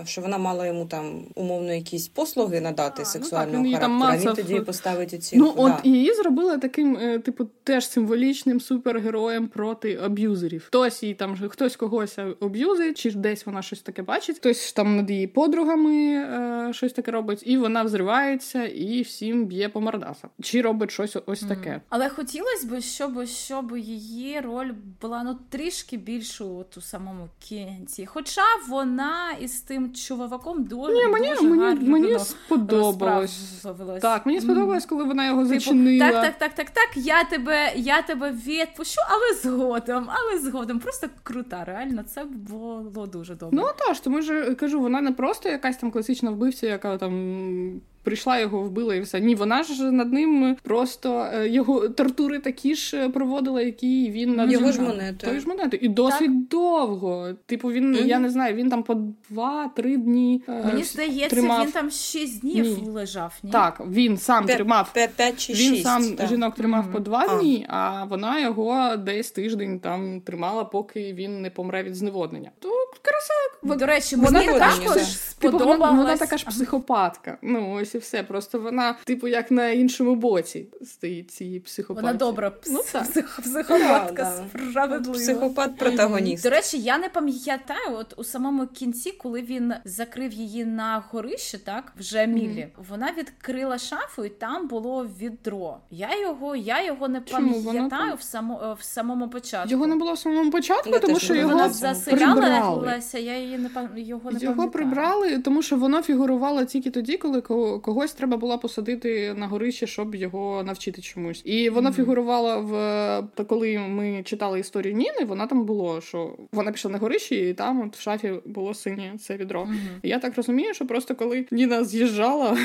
[0.06, 4.34] що вона мала йому там умовно якісь послуги надати а, сексуального ну, так, він характеру.
[4.36, 5.46] Він тоді поставить оцінку.
[5.46, 5.88] Ну, от да.
[5.88, 10.64] її зробили таким, е, типу, теж символічним супергероєм проти аб'юзерів.
[10.66, 15.10] Хтось її там хтось когось аб'юзить, чи десь вона щось таке бачить, хтось там над
[15.10, 20.30] її подругами е, щось таке робить, і вона взривається і всім б'є по мордасах.
[20.42, 21.70] Чи робить щось ось таке.
[21.70, 21.80] Mm.
[21.88, 25.96] Але хотілося б, щоб щоб її роль була ну трішки
[26.40, 28.06] більшу от у самому кінці.
[28.06, 33.66] Хоча вона із тим чуваком дуже Ні, мені, дуже мені, гарно мені сподобалось.
[34.00, 36.10] Так, мені сподобалось, коли вона його типу, зачинила.
[36.10, 37.04] Так, так, так, так, так.
[37.04, 40.78] Я тебе я тебе відпущу, але згодом, але згодом.
[40.78, 41.64] Просто крута.
[41.64, 43.58] Реально, це було дуже добре.
[43.62, 48.38] Ну тож, тому ж кажу, вона не просто якась там класична вбивця, яка там прийшла
[48.38, 49.20] його вбила і все.
[49.20, 54.34] Ні, вона ж над ним просто е, його тортури такі ж е, проводила, які він
[54.34, 55.26] над його ж монети.
[55.26, 55.78] Тої ж монети.
[55.82, 56.48] І досить так.
[56.48, 57.28] довго.
[57.46, 58.06] Типу, він mm-hmm.
[58.06, 58.94] я не знаю, він там по
[59.30, 60.42] два-три дні.
[60.48, 61.64] Е, Мені здається, тримав...
[61.64, 62.90] він там шість днів ні.
[62.90, 63.38] лежав.
[63.42, 63.50] Ні?
[63.50, 66.28] Так, він сам П'ять, тримав п'ять чи він шість, сам так.
[66.28, 66.92] жінок тримав mm-hmm.
[66.92, 67.38] по два а.
[67.38, 72.50] дні, а вона його десь тиждень там тримала, поки він не помре від зневоднення.
[72.58, 72.68] То
[73.02, 73.76] краса.
[73.78, 75.34] До речі, вона також сподобалась.
[75.38, 77.38] Типу, вона, вона така ж психопатка.
[77.42, 78.22] Ну ось і все.
[78.22, 82.06] Просто вона, типу, як на іншому боці стоїть цієї психопатки.
[82.06, 83.40] Вона добра ну, псих...
[83.42, 85.18] психопатка, справедлива.
[85.18, 86.42] Психопат-протагоніст.
[86.42, 91.58] До речі, я не пам'ятаю, от у самому кінці, коли він закрив її на горище,
[91.58, 92.84] так вже Мілі, mm-hmm.
[92.88, 95.78] вона відкрила шафу, і там було відро.
[95.90, 99.70] Я його я його не пам'ятаю в само в самому початку.
[99.70, 103.18] Його не було в самому початку, тому що його вона заселялася.
[103.18, 107.40] Я її не його не його прибрали тому що воно фігурувало тільки тоді, коли
[107.80, 111.42] когось треба було посадити на горище, щоб його навчити чомусь.
[111.44, 111.94] І воно mm-hmm.
[111.94, 117.36] фігурувало в коли ми читали історію Ніни, вона там було, що вона пішла на горище,
[117.36, 119.62] і там от в шафі було синє це відро.
[119.62, 120.00] Mm-hmm.
[120.02, 122.58] Я так розумію, що просто коли Ніна з'їжджала,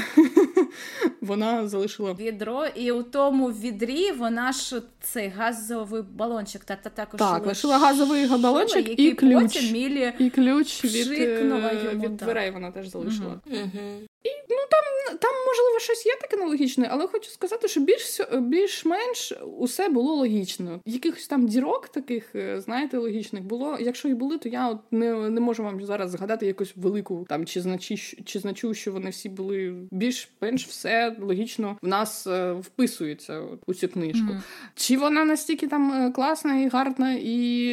[1.22, 7.20] вона залишила відро, і у тому відрі вона ж цей газовий балончик та та також
[7.20, 9.72] так, лишила газовий балончик і ключ.
[9.72, 13.40] Мілі і ключ від, е, від дверей вона теж залишила.
[13.46, 14.08] Угу.
[14.26, 19.34] І ну там там можливо щось є таке нелогічне, але хочу сказати, що більш більш-менш
[19.58, 20.80] усе було логічно.
[20.86, 23.78] Якихось там дірок таких, е, знаєте, логічних було.
[23.80, 27.46] Якщо і були, то я от не не можу вам зараз згадати якусь велику там
[27.46, 33.42] чи значі, чи значу, що вони всі були більш-менш все логічно в нас е, вписується
[33.66, 34.28] у цю книжку.
[34.32, 34.42] Mm.
[34.76, 37.68] Чи вона настільки там е, класна і гарна і,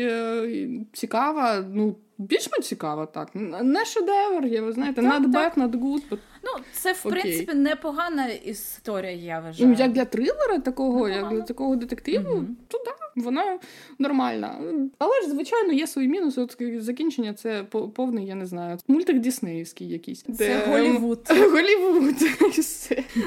[0.52, 1.64] і цікава?
[1.72, 3.28] Ну більш-менш цікаво, так.
[3.62, 6.02] Не шедевр, є, ви знаєте, not bad, not good.
[6.10, 6.18] But...
[6.44, 9.74] Ну, це в принципі непогана історія, я вважаю.
[9.74, 11.30] Як для трилера такого, непогано.
[11.30, 12.54] як для такого детективу, mm-hmm.
[12.68, 13.58] то так, вона
[13.98, 14.60] нормальна.
[14.98, 16.40] Але ж, звичайно, є свої мінуси.
[16.40, 18.78] От закінчення це повний, я не знаю.
[18.88, 20.22] Мультик Діснеївський якийсь.
[20.22, 20.66] Це де...
[20.66, 21.20] Голівуд.
[21.28, 22.14] Голівуд.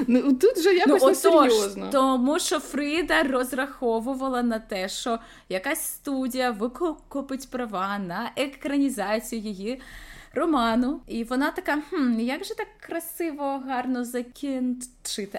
[0.06, 1.88] Ну, Тут же якось ну, серйозно.
[1.92, 5.18] Тому що Фріда розраховувала на те, що
[5.48, 9.80] якась студія викупить права на екранізацію її
[10.34, 11.00] роману.
[11.06, 14.95] І вона така: хм, як же так красиво, гарно закінчити?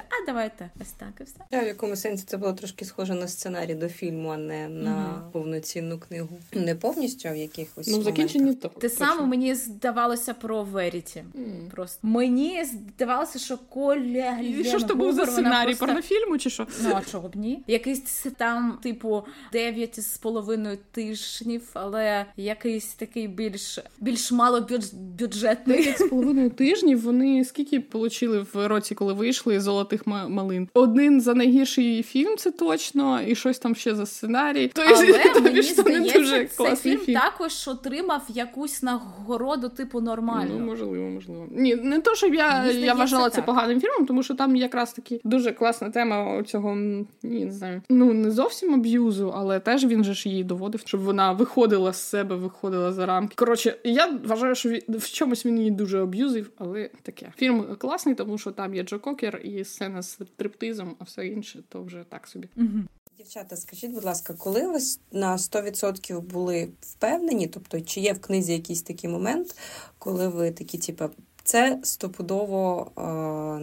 [0.09, 1.36] А давайте ось так і все.
[1.51, 4.91] Я в якому сенсі це було трошки схоже на сценарій до фільму, а не на
[4.91, 5.32] mm-hmm.
[5.32, 6.30] повноцінну книгу.
[6.53, 7.88] Не повністю а в якихось.
[7.88, 8.68] Ну, в закінченні то.
[8.68, 11.24] Те саме мені здавалося про Веріті.
[11.36, 11.70] Mm.
[11.70, 14.39] Просто мені здавалося, що Коля.
[14.39, 15.86] І Що ж то був за сценарій просто...
[15.86, 16.68] порнофільму, чи що?
[16.84, 17.63] Ну, а чого б ні?
[17.68, 25.78] Якийсь там, типу, дев'ять з половиною тижнів, але якийсь такий більш більш мало бюджетний.
[25.78, 30.70] Дев'ять з половиною тижнів вони скільки отримали в році, коли вийшли золотих малин?
[30.74, 34.68] Один за найгірший фільм, це точно, і щось там ще за сценарій.
[34.68, 40.55] То Але мені здається, дуже цей фільм, фільм також отримав якусь нагороду, типу нормально.
[40.60, 41.47] Ну, можливо, можливо.
[41.51, 45.22] Ні, не то, щоб я я вважала це поганим фільмом, тому що там якраз таки
[45.24, 46.76] дуже класна тема цього
[47.24, 47.82] ні, не знаю.
[47.89, 52.01] Ну не зовсім аб'юзу, але теж він же ж її доводив, щоб вона виходила з
[52.01, 53.36] себе, виходила за рамки.
[53.36, 57.34] Коротше, я вважаю, що в чомусь він її дуже аб'юзив, але таке.
[57.38, 61.64] Фільм класний, тому що там є Джо Кокер і сцена з триптизом, а все інше
[61.70, 62.50] то вже так собі.
[62.58, 62.84] Угу.
[63.18, 64.80] Дівчата, скажіть, будь ласка, коли ви
[65.12, 69.56] на 100% були впевнені, тобто чи є в книзі якийсь такий момент,
[69.98, 71.10] коли ви такі, типу,
[71.48, 73.02] це стопудово е,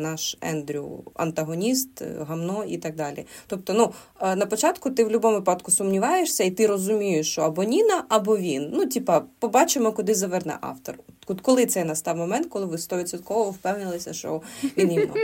[0.02, 3.26] наш Ендрю, антагоніст, гамно і так далі.
[3.46, 7.64] Тобто, ну е, на початку ти в будь-якому випадку сумніваєшся, і ти розумієш, що або
[7.64, 8.70] Ніна, або він.
[8.72, 10.98] Ну, типа, побачимо, куди заверне автор.
[11.26, 14.42] От коли це настав момент, коли ви стовідсотково впевнилися, що
[14.76, 15.14] він іменно?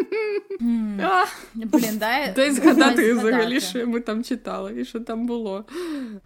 [1.55, 5.65] Блін, дай Дай згадати взагалі, що ми там читали і що там було.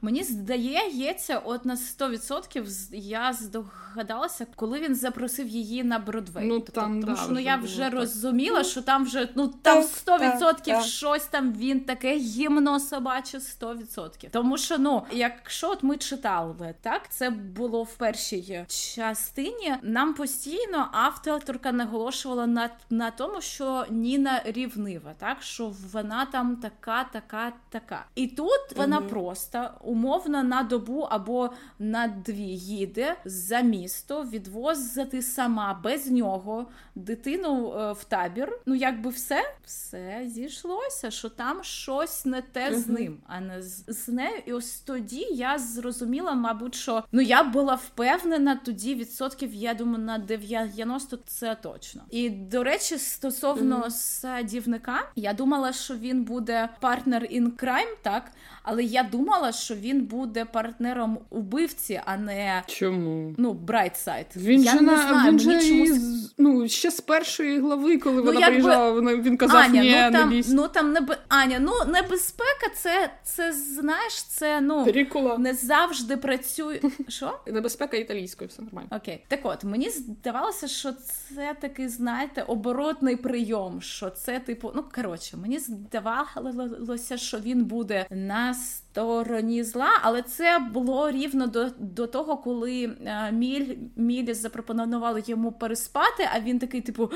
[0.03, 6.49] Мені здається, от на 100% я здогадалася, коли він запросив її на Бродвей.
[6.49, 7.95] Ну, тобто, там, Тому да, що ну, я вже так.
[7.95, 14.31] розуміла, що там вже ну там 100% щось там він таке гімно собаче 100%.
[14.31, 20.89] Тому що, ну, якщо от ми читали, так, це було в першій частині, нам постійно
[20.93, 24.41] авторка наголошувала на, на тому, що Ніна.
[24.45, 28.07] Рівнива, так що вона там така, така, така.
[28.15, 29.09] І тут вона угу.
[29.09, 37.75] просто умовно на добу або на дві їде за місто відвозити сама без нього дитину
[37.79, 38.59] е, в табір.
[38.67, 43.85] Ну, якби все, все зійшлося, що там щось не те з ним, а не з,
[43.89, 44.43] з нею.
[44.47, 50.05] І ось тоді я зрозуміла, мабуть, що ну я була впевнена тоді відсотків, я думаю,
[50.05, 52.03] на 90 це точно.
[52.11, 55.11] І до речі, стосовно садівника.
[55.17, 58.31] Я думала, що він буде партнер in crime, так,
[58.65, 64.27] але я думала, що він буде партнером убивці, а не чому ну Брайтсайд.
[64.37, 66.35] Він я же не на знаю, він же чомусь...
[66.39, 68.47] ну ще з першої глави, коли ну, вона якби...
[68.47, 73.11] приїжджала, він казав, Аня, ні, ну там не ну там не Аня, ну небезпека, це
[73.25, 75.39] це знаєш, це ну Перікула.
[75.39, 76.81] не завжди працює.
[77.09, 78.89] Що небезпека італійською, все нормально.
[78.93, 83.83] Окей, так от мені здавалося, що це такий, знаєте, оборотний прийом.
[83.83, 90.23] Що це типу, ну коротше, мені здавалося, що він буде на nas стороні зла, але
[90.23, 96.29] це було рівно до до того, коли е, Міль Мілі запропонували йому переспати.
[96.35, 97.11] а він такий, типу,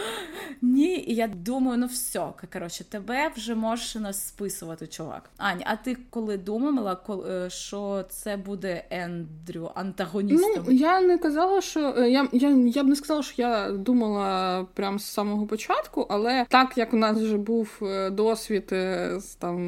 [0.62, 1.04] ні.
[1.06, 5.30] І я думаю, ну все, коротше, тебе вже можеш нас списувати, чувак.
[5.36, 7.00] Аня, а ти коли думала,
[7.30, 10.64] е, що це буде Ендрю антагоністом?
[10.66, 14.66] Ну, я не казала, що е, я я, я б не сказала, що я думала
[14.74, 18.64] прямо з самого початку, але так як у нас вже був досвід
[19.18, 19.58] з там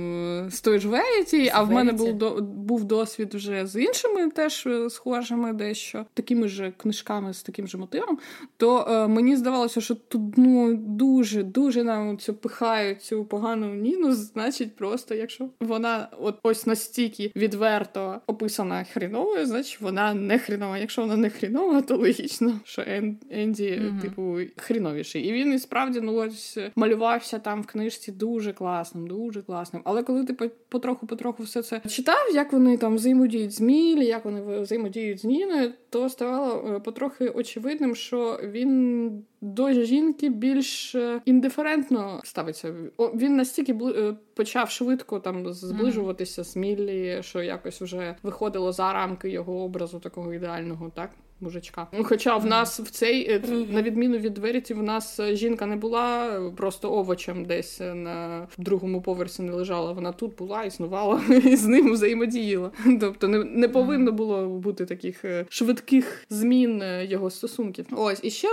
[0.51, 4.69] з той ж Веріті, а в мене був до був досвід вже з іншими теж
[4.89, 8.19] схожими, дещо такими ж книжками з таким же мотивом,
[8.57, 14.13] то е, мені здавалося, що тут ну дуже дуже нам цю пихають цю погану ніну.
[14.13, 20.79] Значить, просто якщо вона от ось настільки відверто описана хріновою, значить вона не хрінова.
[20.79, 22.83] Якщо вона не хрінова, то логічно, що
[23.31, 24.01] Енді, mm-hmm.
[24.01, 25.23] типу, хріновіший.
[25.23, 29.83] І він і справді ну ось малювався там в книжці дуже класним, дуже класним.
[29.85, 34.61] Але коли ти потроху-потроху все це читав, як вони там взаємодіють з Мілі, як вони
[34.61, 42.21] взаємодіють з Ніною, то ставало е, потрохи очевидним, що він до жінки більш е, індиферентно
[42.25, 42.75] ставиться.
[42.99, 43.91] Він настільки бл
[44.35, 50.35] почав швидко там зближуватися з Міллі, що якось вже виходило за рамки його образу такого
[50.35, 51.11] ідеального, так
[51.41, 51.87] мужичка.
[52.03, 55.77] Хоча в нас в цей, е, на відміну від Веріті, в нас е, жінка не
[55.77, 59.93] була просто овочем десь е, на другому поверсі не лежала.
[59.93, 62.71] Вона тут була, існувала і з ним взаємодіяла.
[63.01, 67.87] Тобто не не повинно було бути таких швидких змін його стосунків.
[67.93, 68.49] Ось і ще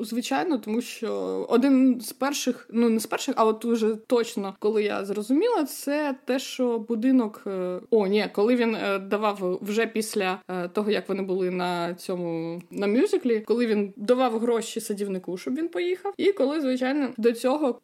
[0.00, 1.12] звичайно, тому що
[1.50, 6.14] один з перших, ну не з перших, а от уже точно, коли я зрозуміла, це
[6.24, 7.44] те, що будинок
[7.90, 8.76] о, ні, коли він
[9.08, 10.40] давав вже після
[10.72, 12.25] того, як вони були на цьому
[12.70, 16.14] на мюзиклі, коли він давав гроші садівнику, щоб він поїхав.
[16.16, 17.80] І коли, звичайно, до цього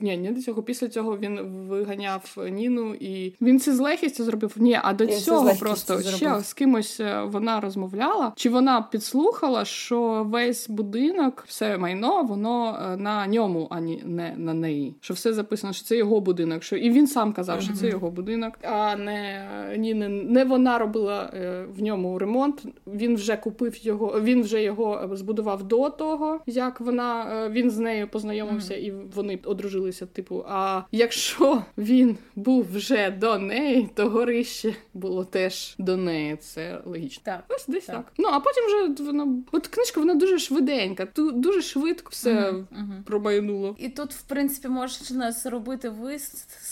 [0.00, 4.52] ні, не до цього, після цього він виганяв Ніну, і він це з легкістю зробив.
[4.56, 9.64] Ні, а до я цього просто ще з кимось е, вона розмовляла, чи вона підслухала,
[9.64, 14.94] що весь будинок, все майно, воно е, на ньому, а не на неї.
[15.00, 16.62] Що все записано, що це його будинок.
[16.62, 20.78] Що і він сам казав, що це його будинок, а не ні, не, не вона
[20.78, 22.64] робила е, в ньому ремонт.
[22.86, 24.20] Він вже купив купив його.
[24.20, 28.78] Він вже його збудував до того, як вона е, він з нею познайомився, mm-hmm.
[28.78, 30.06] і вони одружилися.
[30.06, 36.36] Типу, а якщо він був вже до неї, то горище було теж до неї.
[36.36, 37.22] Це логічно.
[37.24, 37.96] Так, ось десь так.
[37.96, 38.12] так.
[38.18, 43.02] Ну а потім вже вона от книжка вона дуже швиденька, тут дуже швидко все mm-hmm.
[43.04, 43.76] промайнуло.
[43.78, 45.92] І тут, в принципі, можна зробити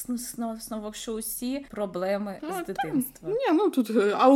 [0.08, 3.28] висновок, що усі проблеми а, з дитинства.
[3.28, 4.28] Ні, ну тут е, а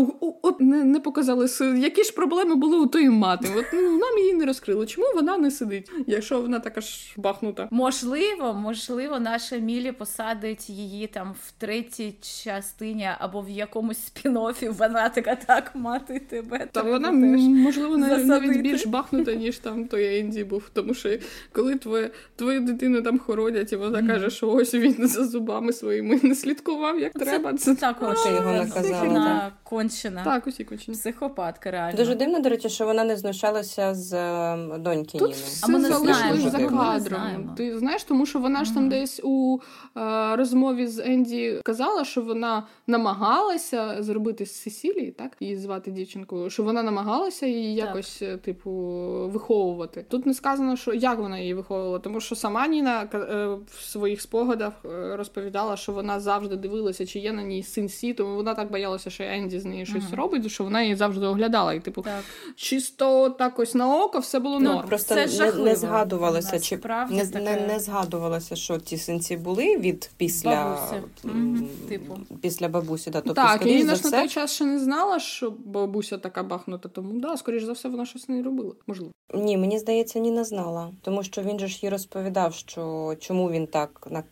[0.43, 3.49] от не, не показали які ж проблеми проблеми були у тої мати.
[3.57, 4.87] От ну, нам її не розкрили.
[4.87, 7.69] Чому вона не сидить, якщо вона така ж бахнута?
[7.71, 15.09] Можливо, можливо, наша Мілі посадить її там в третій частині або в якомусь спін-оффі Вона
[15.09, 16.69] така так мати тебе.
[16.73, 20.71] Та вона можливо навіть більш бахнута, ніж там той Енді був.
[20.73, 21.19] Тому що
[21.53, 24.07] коли твоє твою дитину там хоронять, і вона mm.
[24.07, 27.55] каже, що ось він за зубами своїми не слідкував, як це, треба.
[27.55, 29.53] Це також його наказала.
[29.65, 30.25] кончена.
[30.25, 30.97] Так, усі кончена.
[30.97, 31.97] Психопатка, реально.
[31.97, 35.43] Дуже дивно, до речі, що вона не знущалася з ем, доньки Тут Ніни.
[35.45, 37.55] Все а ми залишилось за кадром.
[37.57, 39.59] Ти знаєш, тому що вона ж там десь у
[39.97, 46.51] е, розмові з Енді казала, що вона намагалася зробити з Сесілії, так її звати дівчинкою,
[46.51, 48.29] що вона намагалася її якось, так.
[48.29, 48.71] Е, типу,
[49.33, 50.05] виховувати.
[50.09, 54.21] Тут не сказано, що як вона її виховувала, тому що сама Ніна е, в своїх
[54.21, 58.55] спогадах е, розповідала, що вона завжди дивилася, чи є на ній син Сі, тому вона
[58.55, 61.75] так боялася, що Енді з нею щось робить, що вона її завжди оглядала.
[61.75, 62.20] І типу, так
[62.57, 64.89] чисто так ось на око все було ну, норм.
[64.89, 70.11] Просто це не, не згадувалося, чи не, не, не згадувалося, що ті синці були від
[70.17, 71.03] після бабусі.
[71.89, 72.19] Типу.
[72.41, 73.11] після бабусі.
[73.11, 73.21] Да.
[73.21, 76.89] Тобто, так, і Інна ж на той час ще не знала, що бабуся така бахнута,
[76.89, 78.73] тому да, скоріш за все, вона щось не робила.
[78.87, 79.13] Можливо.
[79.35, 83.67] Ні, мені здається, Ніна знала, тому що він же ж їй розповідав, що чому він
[83.67, 84.23] так на,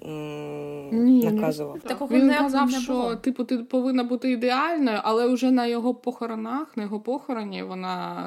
[0.93, 1.81] ні, наказував.
[1.81, 5.95] Такого він не, казав, не що типу ти повинна бути ідеальною, але вже на його
[5.95, 7.78] похоронах, на його похороні, вона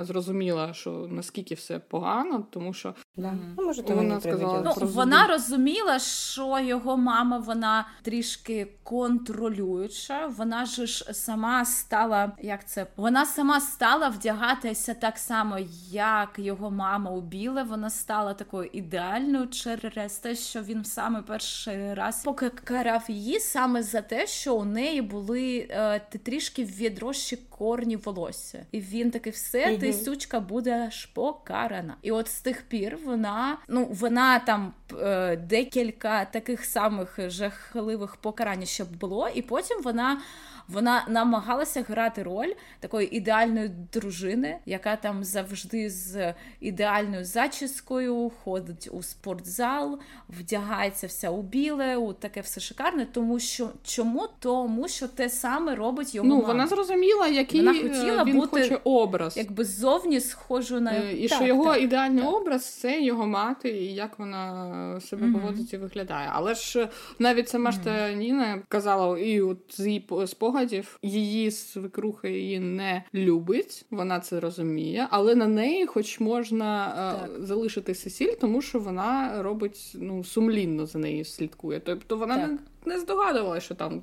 [0.02, 3.34] зрозуміла, що наскільки все погано, тому що да.
[3.58, 10.28] ну, може, вона сказала ну, вона розуміла, що його мама вона трішки контролююча.
[10.28, 15.58] Вона ж сама стала, як це вона сама стала вдягатися так само,
[15.91, 17.64] як його мама у біле.
[17.64, 24.02] Вона стала такою ідеальною через те, що він саме перший раз покарав її саме за
[24.02, 29.80] те, що у неї були е, трішки відрощі корні волосся, і він такий все, угу.
[29.80, 31.95] ти сучка будеш покарана.
[32.01, 38.66] І от з тих пір вона ну вона там е, декілька таких самих жахливих покарань,
[38.66, 40.22] щоб було, і потім вона.
[40.68, 49.03] Вона намагалася грати роль такої ідеальної дружини, яка там завжди з ідеальною зачіскою ходить у
[49.03, 49.99] спортзал,
[50.30, 53.05] вдягається вся у біле, у таке все шикарне.
[53.05, 54.28] Тому що чому?
[54.39, 56.28] Тому що те саме робить його.
[56.28, 56.47] Ну мама.
[56.47, 57.28] вона зрозуміла,
[57.58, 61.47] який вона хотіла він бути хоче образ, якби зовні схожу на е, і так, що
[61.47, 62.34] його так, ідеальний так.
[62.34, 65.34] образ це його мати, і як вона себе mm-hmm.
[65.34, 66.30] поводить і виглядає.
[66.34, 66.89] Але ж
[67.20, 73.04] навіть сама ж та Ніна казала, і от з її спогадів її свекруха її не
[73.14, 76.93] любить, вона це розуміє, але на неї, хоч можна
[77.39, 81.80] е, залишити Сесіль, тому що вона робить ну сумлінно за нею слідкує.
[81.80, 84.02] Тобто вона не не здогадувалася, що там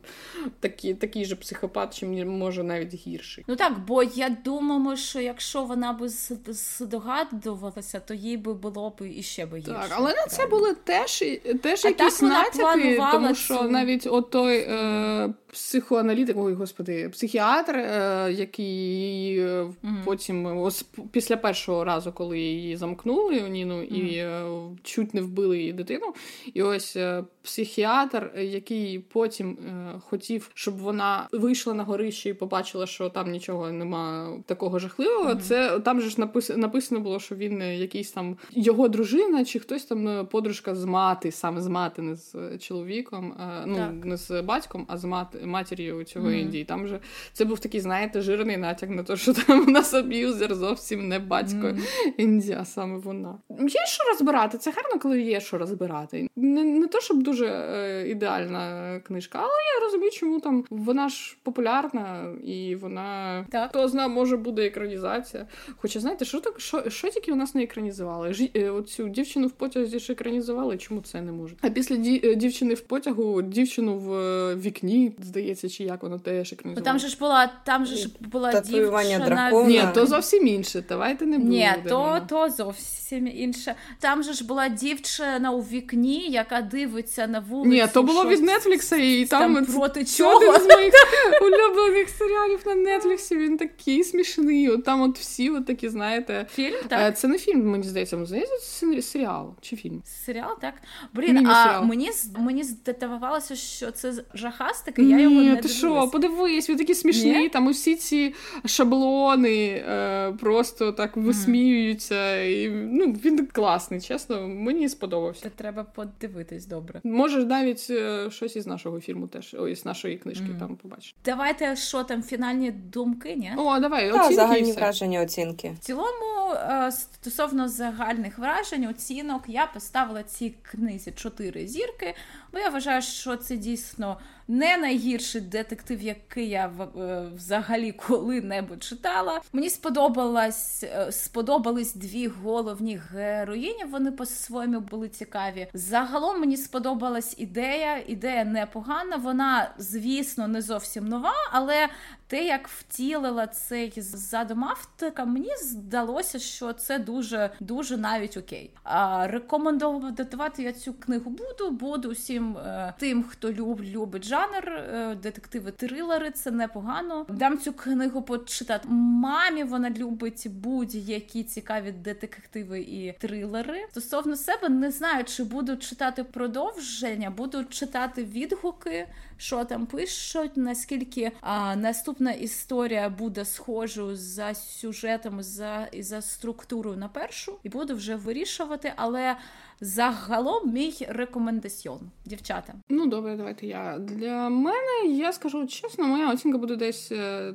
[0.60, 3.44] такі, такий же психопат, чи може навіть гірший.
[3.48, 9.02] Ну так, бо я думаю, що якщо вона би здогадувалася, то їй би було б
[9.02, 9.72] іще би гірше.
[9.72, 11.18] Так, але на це були теж
[11.62, 13.62] теж а якісь натяки, тому що цю...
[13.62, 19.74] навіть той е, психоаналітик, ой господи, психіатр, е, який mm
[20.04, 24.44] потім ось після першого разу, коли її замкнули Ніну mm і е,
[24.82, 26.14] чуть не вбили її дитину,
[26.54, 32.34] і ось е, психіатр, який який потім е, хотів, щоб вона вийшла на горище і
[32.34, 35.30] побачила, що там нічого нема такого жахливого.
[35.30, 35.40] Mm-hmm.
[35.40, 39.84] Це там же ж напис, написано було, що він якийсь там його дружина, чи хтось
[39.84, 44.04] там е, подружка з мати, саме з мати, не з чоловіком, е, ну так.
[44.04, 46.42] не з батьком, а з мати матір'ю цього mm-hmm.
[46.42, 46.64] Індії.
[46.64, 47.00] Там же
[47.32, 51.18] це був такий, знаєте, жирний натяк на те, що там у нас аб'юзер зовсім не
[51.18, 52.12] батько mm-hmm.
[52.16, 53.38] Індія, саме вона.
[53.60, 54.58] Є що розбирати.
[54.58, 56.28] Це гарно, коли є що розбирати.
[56.36, 59.48] Не, не то, щоб дуже е, ідеально популярна книжка, але
[59.78, 63.70] я розумію, чому там вона ж популярна і вона так.
[63.70, 65.46] хто знає, може буде екранізація.
[65.76, 68.34] Хоча знаєте, що так, що, що тільки у нас не екранізували?
[68.34, 71.58] Ж, е, оцю дівчину в потязі ж екранізували, чому це не можуть?
[71.62, 76.18] А після ді, е, дівчини в потягу, дівчину в е, вікні, здається, чи як вона
[76.18, 76.84] теж екранізувала.
[76.84, 79.26] Там же ж була, там же ж була дівчина...
[79.26, 79.68] дракона.
[79.68, 80.84] Ні, то зовсім інше.
[80.88, 81.54] Давайте не будемо.
[81.54, 83.74] Ні, то, то зовсім інше.
[84.00, 87.70] Там же ж була дівчина у вікні, яка дивиться на вулицю.
[87.70, 90.36] Ні, то було від Нетфлікса, і там, там проти чого?
[90.36, 90.94] Один з моїх
[91.42, 93.36] улюблених серіалів на Нетфліксі.
[93.36, 94.68] Він такий смішний.
[94.68, 96.46] От Там от всі от такі, знаєте.
[96.54, 97.00] Фільм, так?
[97.00, 100.02] Е, це не фільм, мені здається, здається, це серіал чи фільм.
[100.04, 100.74] Серіал, так.
[101.12, 106.76] Блін, а мені мені здавалося, що це жахастика, я його не ти що, подивись, він
[106.76, 107.48] такий смішний, Ні?
[107.48, 108.34] там усі ці
[108.64, 112.42] шаблони е, просто так висміюються.
[112.42, 115.42] І, ну, Він класний, чесно, мені сподобався.
[115.42, 117.00] Це треба подивитись добре.
[117.04, 120.58] Можеш навіть е, щось із нашого фільму теж, ой, з нашої книжки mm.
[120.58, 121.14] там побачиш.
[121.24, 123.52] Давайте що там, фінальні думки, ні?
[123.56, 124.34] О, давай, оцінки.
[124.34, 125.70] загальні враження, оцінки.
[125.70, 132.14] В цілому, е, стосовно загальних вражень, оцінок, я поставила цій книзі чотири зірки,
[132.52, 134.18] бо я вважаю, що це дійсно
[134.48, 139.40] не найгірший детектив, який я е, взагалі коли-небудь читала.
[139.52, 143.84] Мені сподобалась е, сподобались дві головні героїні.
[143.84, 145.68] Вони по-своєму були цікаві.
[145.74, 148.02] Загалом мені сподобалась ідея.
[148.06, 149.16] Ідея непогана.
[149.16, 151.88] Вона, звісно, не зовсім нова, але
[152.28, 158.70] те, як втілила цей задум автора, мені здалося, що це дуже дуже навіть окей.
[158.82, 161.70] А рекомендувати я цю книгу буду.
[161.70, 167.26] Буду всім е, тим, хто люб, любить жанр, е, детективи трилери це непогано.
[167.28, 168.88] Дам цю книгу почитати.
[168.88, 173.86] Мамі вона любить будь-які цікаві детективи і трилери.
[173.90, 179.06] Стосовно себе не знаю, чи буду читати продовження, буду читати відгуки
[179.38, 186.96] що там пишуть, наскільки а, наступна історія буде схожою за сюжетом за і за структурою
[186.96, 189.36] на першу, і буду вже вирішувати, але.
[189.80, 192.74] Загалом мій рекомендаціон, дівчата.
[192.88, 195.16] Ну добре, давайте я для мене.
[195.16, 197.12] Я скажу чесно, моя оцінка буде десь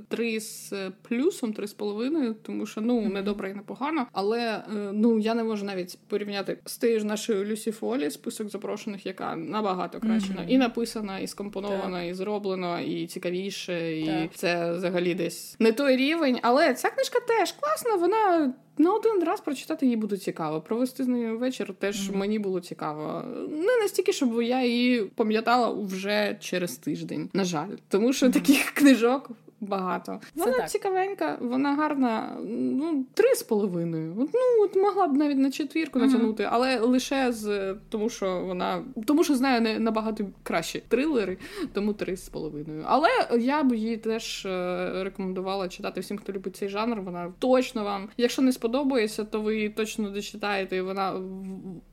[0.08, 4.08] 3 е, з плюсом, 3 з половиною, тому що ну не добре і не погано.
[4.12, 4.64] Але е,
[4.94, 9.36] ну я не можу навіть порівняти з тією ж нашою Люсі Фолі, список запрошених, яка
[9.36, 10.48] набагато краще mm-hmm.
[10.48, 12.10] і написана, і скомпонована, так.
[12.10, 14.34] і зроблено, і цікавіше, і так.
[14.34, 16.40] це взагалі десь не той рівень.
[16.42, 17.96] Але ця книжка теж класна.
[17.96, 20.62] Вона на один раз прочитати її буде цікаво.
[20.62, 22.16] Провести з нею вечір теж mm-hmm.
[22.16, 23.24] мені було цікаво.
[23.50, 27.30] Не настільки, щоб я її пам'ятала вже через тиждень.
[27.34, 29.30] На жаль, тому що таких книжок
[29.64, 30.20] багато.
[30.36, 30.70] Вона так.
[30.70, 32.38] цікавенька, вона гарна.
[32.50, 34.14] Ну, три з половиною.
[34.18, 36.06] Ну, от могла б навіть на четвірку uh-huh.
[36.06, 41.38] натягнути, але лише з тому, що вона тому, що знаю не набагато кращі трилери,
[41.74, 42.84] тому три з половиною.
[42.88, 43.10] Але
[43.40, 47.02] я б її теж е, рекомендувала читати всім, хто любить цей жанр.
[47.02, 51.12] Вона точно вам, якщо не сподобається, то ви її точно дочитаєте, і вона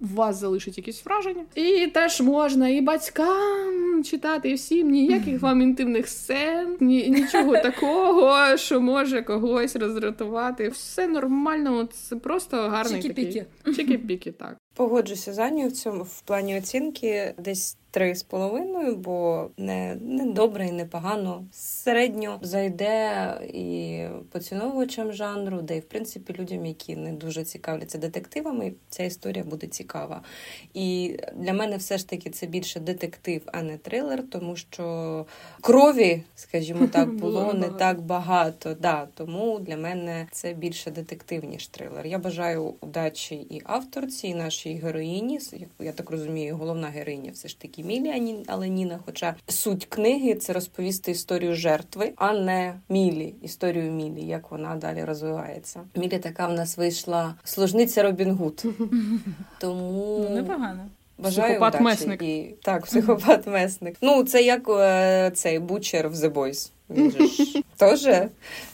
[0.00, 1.44] в вас залишить якісь враження.
[1.54, 8.56] І теж можна і батькам читати, і всім ніяких вам інтимних сцен, ні, нічого такого,
[8.56, 10.68] що може когось роздратувати.
[10.68, 13.44] Все нормально, це просто гарний Чики-піки.
[13.62, 14.56] такий чики-піки, так.
[14.74, 20.26] Погоджуся з Аню в цьому в плані оцінки десь три з половиною, бо не не
[20.26, 21.44] добре і не погано.
[21.52, 28.72] Середньо зайде і поціновувачам жанру, де і в принципі людям, які не дуже цікавляться детективами,
[28.88, 30.22] ця історія буде цікава.
[30.74, 35.26] І для мене все ж таки це більше детектив, а не трилер, тому що
[35.60, 38.74] крові, скажімо так, було не так багато.
[38.80, 42.06] Да, Тому для мене це більше детектив, ніж трилер.
[42.06, 45.40] Я бажаю удачі і авторці, і нашій героїні.
[45.80, 49.00] Я так розумію, головна героїня все ж таки Мілі, але Ніна.
[49.06, 55.04] Хоча суть книги це розповісти історію жертви, а не Мілі, історію Мілі, як вона далі
[55.04, 55.80] розвивається.
[55.96, 58.64] Мілі така в нас вийшла служниця Робін Гуд.
[59.61, 60.86] Тому ну, непогано.
[61.22, 62.22] Бажаю психопат месник.
[62.22, 62.54] І...
[62.62, 63.96] Так, психопат месник.
[64.00, 66.70] Ну, це як е, цей бучер в The Boys.
[66.90, 68.08] Він же ж теж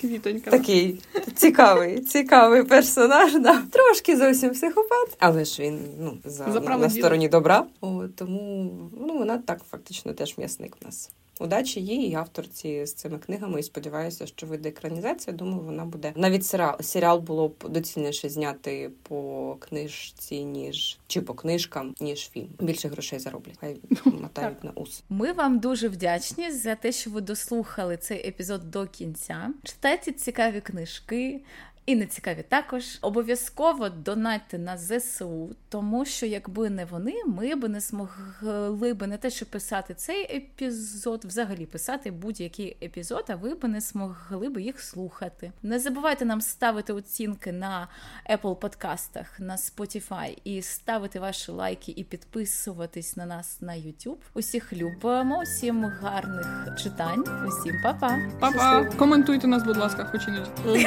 [0.00, 0.50] Квітонька.
[0.50, 1.00] такий
[1.34, 3.38] цікавий, цікавий персонаж.
[3.38, 3.62] Да.
[3.70, 7.64] Трошки зовсім психопат, але ж він ну, за, за на, на стороні добра.
[7.80, 8.70] О, тому
[9.00, 11.10] ну, вона так фактично теж м'ясник в нас.
[11.40, 13.60] Удачі їй і авторці з цими книгами.
[13.60, 15.36] І сподіваюся, що вийде екранізація.
[15.36, 21.34] Думаю, вона буде навіть серіал серіал було б доцільніше зняти по книжці, ніж чи по
[21.34, 22.48] книжкам, ніж фільм.
[22.60, 23.56] Більше грошей зароблять.
[23.60, 25.02] Хай мотають на ус.
[25.08, 29.50] Ми вам дуже вдячні за те, що ви дослухали цей епізод до кінця.
[29.62, 31.40] Читайте цікаві книжки
[31.86, 32.98] і нецікаві також.
[33.00, 39.18] Обов'язково донатьте на ЗСУ, тому що якби не вони, ми б не змогли би не
[39.18, 44.60] те, що писати цей епізод, взагалі писати будь-який епізод, а ви б не змогли б
[44.60, 45.52] їх слухати.
[45.62, 47.88] Не забувайте нам ставити оцінки на
[48.30, 54.18] Apple подкастах, на Spotify і ставити ваші лайки і підписуватись на нас на YouTube.
[54.34, 58.18] Усіх любимо, усім гарних читань, усім па-па!
[58.40, 58.84] Па-па!
[58.84, 60.86] Коментуйте нас, будь ласка, хоч іноді.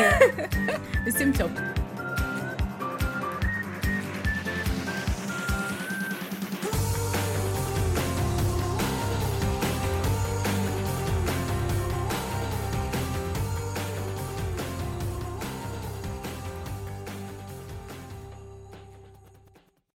[1.08, 1.56] Усім цьому.